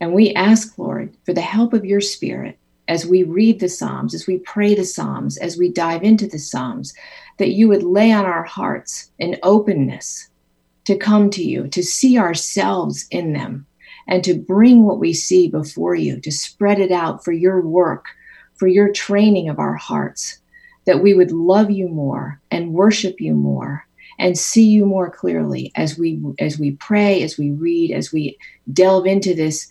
And 0.00 0.12
we 0.12 0.34
ask, 0.34 0.78
Lord, 0.78 1.16
for 1.24 1.32
the 1.32 1.40
help 1.40 1.72
of 1.72 1.84
your 1.84 2.00
Spirit 2.00 2.58
as 2.88 3.06
we 3.06 3.22
read 3.22 3.60
the 3.60 3.68
Psalms, 3.68 4.14
as 4.14 4.26
we 4.26 4.38
pray 4.38 4.74
the 4.74 4.84
Psalms, 4.84 5.36
as 5.38 5.56
we 5.56 5.70
dive 5.70 6.02
into 6.02 6.26
the 6.26 6.38
Psalms, 6.38 6.94
that 7.38 7.50
you 7.50 7.68
would 7.68 7.82
lay 7.82 8.12
on 8.12 8.24
our 8.24 8.44
hearts 8.44 9.10
an 9.18 9.36
openness 9.42 10.28
to 10.84 10.96
come 10.96 11.30
to 11.30 11.42
you, 11.42 11.66
to 11.68 11.82
see 11.82 12.18
ourselves 12.18 13.06
in 13.10 13.32
them, 13.32 13.66
and 14.06 14.22
to 14.22 14.34
bring 14.34 14.84
what 14.84 15.00
we 15.00 15.12
see 15.12 15.48
before 15.48 15.94
you, 15.94 16.20
to 16.20 16.30
spread 16.30 16.78
it 16.78 16.92
out 16.92 17.24
for 17.24 17.32
your 17.32 17.60
work, 17.60 18.06
for 18.54 18.68
your 18.68 18.92
training 18.92 19.48
of 19.48 19.58
our 19.58 19.74
hearts, 19.74 20.38
that 20.86 21.02
we 21.02 21.12
would 21.12 21.32
love 21.32 21.70
you 21.70 21.88
more 21.88 22.40
and 22.50 22.72
worship 22.72 23.20
you 23.20 23.34
more 23.34 23.84
and 24.18 24.38
see 24.38 24.64
you 24.64 24.86
more 24.86 25.10
clearly 25.10 25.72
as 25.74 25.98
we 25.98 26.20
as 26.38 26.58
we 26.58 26.72
pray 26.72 27.22
as 27.22 27.36
we 27.36 27.50
read 27.50 27.90
as 27.90 28.12
we 28.12 28.38
delve 28.72 29.06
into 29.06 29.34
this 29.34 29.68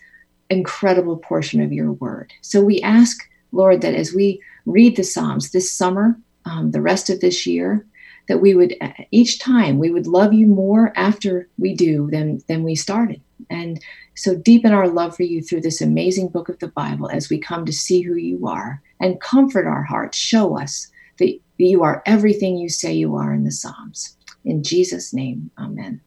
incredible 0.50 1.18
portion 1.18 1.62
of 1.62 1.74
your 1.74 1.92
word. 1.94 2.32
So 2.42 2.62
we 2.62 2.82
ask 2.82 3.18
lord 3.52 3.82
that 3.82 3.94
as 3.94 4.14
we 4.14 4.42
read 4.66 4.96
the 4.96 5.04
psalms 5.04 5.52
this 5.52 5.72
summer 5.72 6.18
um, 6.46 6.72
the 6.72 6.82
rest 6.82 7.10
of 7.10 7.22
this 7.22 7.48
year 7.48 7.86
that 8.28 8.40
we 8.40 8.56
would 8.56 8.76
uh, 8.82 8.90
each 9.12 9.40
time 9.40 9.78
we 9.78 9.92
would 9.92 10.08
love 10.08 10.34
you 10.34 10.48
more 10.48 10.92
after 10.96 11.48
we 11.58 11.74
do 11.74 12.10
than 12.12 12.42
than 12.48 12.64
we 12.64 12.76
started. 12.76 13.22
And 13.50 13.82
so 14.16 14.36
deepen 14.36 14.74
our 14.74 14.88
love 14.88 15.16
for 15.16 15.24
you 15.24 15.42
through 15.42 15.62
this 15.62 15.82
amazing 15.82 16.30
book 16.30 16.50
of 16.50 16.60
the 16.60 16.70
bible 16.70 17.10
as 17.10 17.30
we 17.30 17.40
come 17.40 17.66
to 17.66 17.74
see 17.74 18.02
who 18.02 18.16
you 18.16 18.48
are 18.48 18.82
and 19.00 19.22
comfort 19.22 19.68
our 19.68 19.84
hearts. 19.84 20.18
Show 20.18 20.58
us 20.58 20.88
that 21.18 21.38
you 21.58 21.84
are 21.84 22.04
everything 22.06 22.58
you 22.58 22.70
say 22.70 22.94
you 22.94 23.16
are 23.16 23.34
in 23.34 23.44
the 23.44 23.52
psalms. 23.52 24.18
In 24.44 24.64
jesus 24.64 25.14
name 25.14 25.52
amen. 25.58 26.02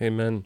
Amen 0.00 0.44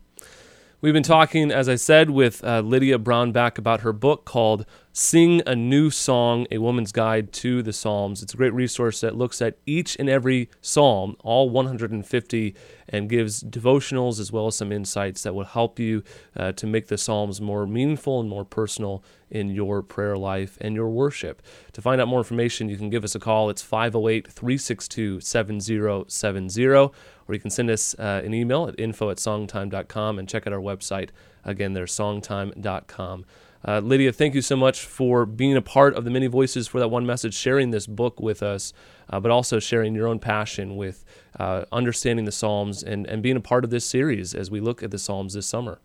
We've 0.83 0.93
been 0.93 1.03
talking, 1.03 1.51
as 1.51 1.71
I 1.71 1.77
said, 1.77 2.11
with 2.11 2.45
uh, 2.45 2.61
Lydia 2.61 2.99
Brownback 2.99 3.57
about 3.57 3.81
her 3.81 3.95
book 3.95 4.27
called 4.27 4.67
Sing 4.99 5.43
a 5.45 5.55
New 5.55 5.91
Song 5.91 6.47
A 6.51 6.57
Woman's 6.57 6.91
Guide 6.91 7.31
to 7.35 7.63
the 7.63 7.75
Psalms. 7.75 8.23
It's 8.23 8.33
a 8.33 8.37
great 8.39 8.55
resource 8.55 9.03
that 9.03 9.15
looks 9.15 9.43
at 9.43 9.59
each 9.67 9.95
and 9.99 10.09
every 10.09 10.49
psalm, 10.63 11.17
all 11.23 11.51
150, 11.51 12.55
and 12.89 13.07
gives 13.07 13.43
devotionals 13.43 14.19
as 14.19 14.33
well 14.33 14.47
as 14.47 14.57
some 14.57 14.73
insights 14.73 15.23
that 15.25 15.35
will 15.35 15.45
help 15.45 15.79
you 15.79 16.03
uh, 16.35 16.53
to 16.53 16.67
make 16.67 16.87
the 16.87 16.97
Psalms 16.97 17.43
more 17.43 17.67
meaningful 17.67 18.21
and 18.21 18.31
more 18.31 18.47
personal 18.47 19.05
in 19.29 19.51
your 19.51 19.83
prayer 19.83 20.17
life 20.17 20.57
and 20.63 20.75
your 20.75 20.89
worship. 20.89 21.43
To 21.75 21.83
find 21.83 22.01
out 22.01 22.09
more 22.09 22.21
information, 22.21 22.71
you 22.71 22.79
can 22.79 22.89
give 22.89 23.05
us 23.05 23.15
a 23.15 23.21
call. 23.21 23.51
It's 23.51 23.61
508 23.61 24.33
362 24.33 25.21
7070, 25.21 26.67
or 26.67 26.91
you 27.29 27.39
can 27.39 27.51
send 27.51 27.69
us 27.69 27.95
uh, 27.99 28.23
an 28.25 28.33
email 28.33 28.67
at 28.67 28.81
info 28.81 29.11
at 29.11 29.19
songtime.com 29.19 30.19
and 30.19 30.27
check 30.27 30.47
out 30.47 30.55
our 30.55 30.59
website. 30.59 31.11
Again, 31.45 31.75
there's 31.75 31.95
songtime.com. 31.95 33.27
Uh, 33.67 33.81
Lydia, 33.81 34.13
thank 34.13 34.35
you 34.35 34.43
so 34.43 34.55
much 34.55 34.85
for 34.85 35.27
being 35.27 35.57
a 35.57 35.63
part 35.63 35.95
of 35.95 36.05
the 36.05 36.11
many 36.11 36.29
voices 36.29 36.69
for 36.69 36.79
that 36.79 36.89
one 36.89 37.05
message, 37.05 37.35
sharing 37.35 37.73
this 37.73 37.87
book 37.87 38.21
with 38.21 38.43
us, 38.43 38.73
uh, 39.11 39.19
but 39.19 39.33
also 39.33 39.59
sharing 39.59 39.95
your 39.95 40.07
own 40.07 40.21
passion 40.21 40.77
with 40.77 41.05
uh, 41.41 41.65
understanding 41.73 42.27
the 42.27 42.33
Psalms 42.33 42.85
and, 42.85 43.07
and 43.09 43.23
being 43.23 43.37
a 43.37 43.41
part 43.41 43.65
of 43.65 43.71
this 43.71 43.85
series 43.85 44.35
as 44.35 44.53
we 44.53 44.61
look 44.61 44.85
at 44.85 44.93
the 44.93 44.99
Psalms 44.99 45.35
this 45.35 45.47
summer. 45.47 45.81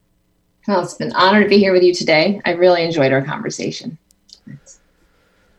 Well, 0.67 0.84
it's 0.84 0.94
been 0.94 1.08
an 1.08 1.15
honor 1.15 1.41
to 1.41 1.50
be 1.50 1.58
here 1.58 1.74
with 1.74 1.82
you 1.82 1.94
today. 1.94 2.39
I 2.46 2.52
really 2.52 2.84
enjoyed 2.84 3.12
our 3.12 3.24
conversation. 3.24 3.98
Thanks. 4.46 4.81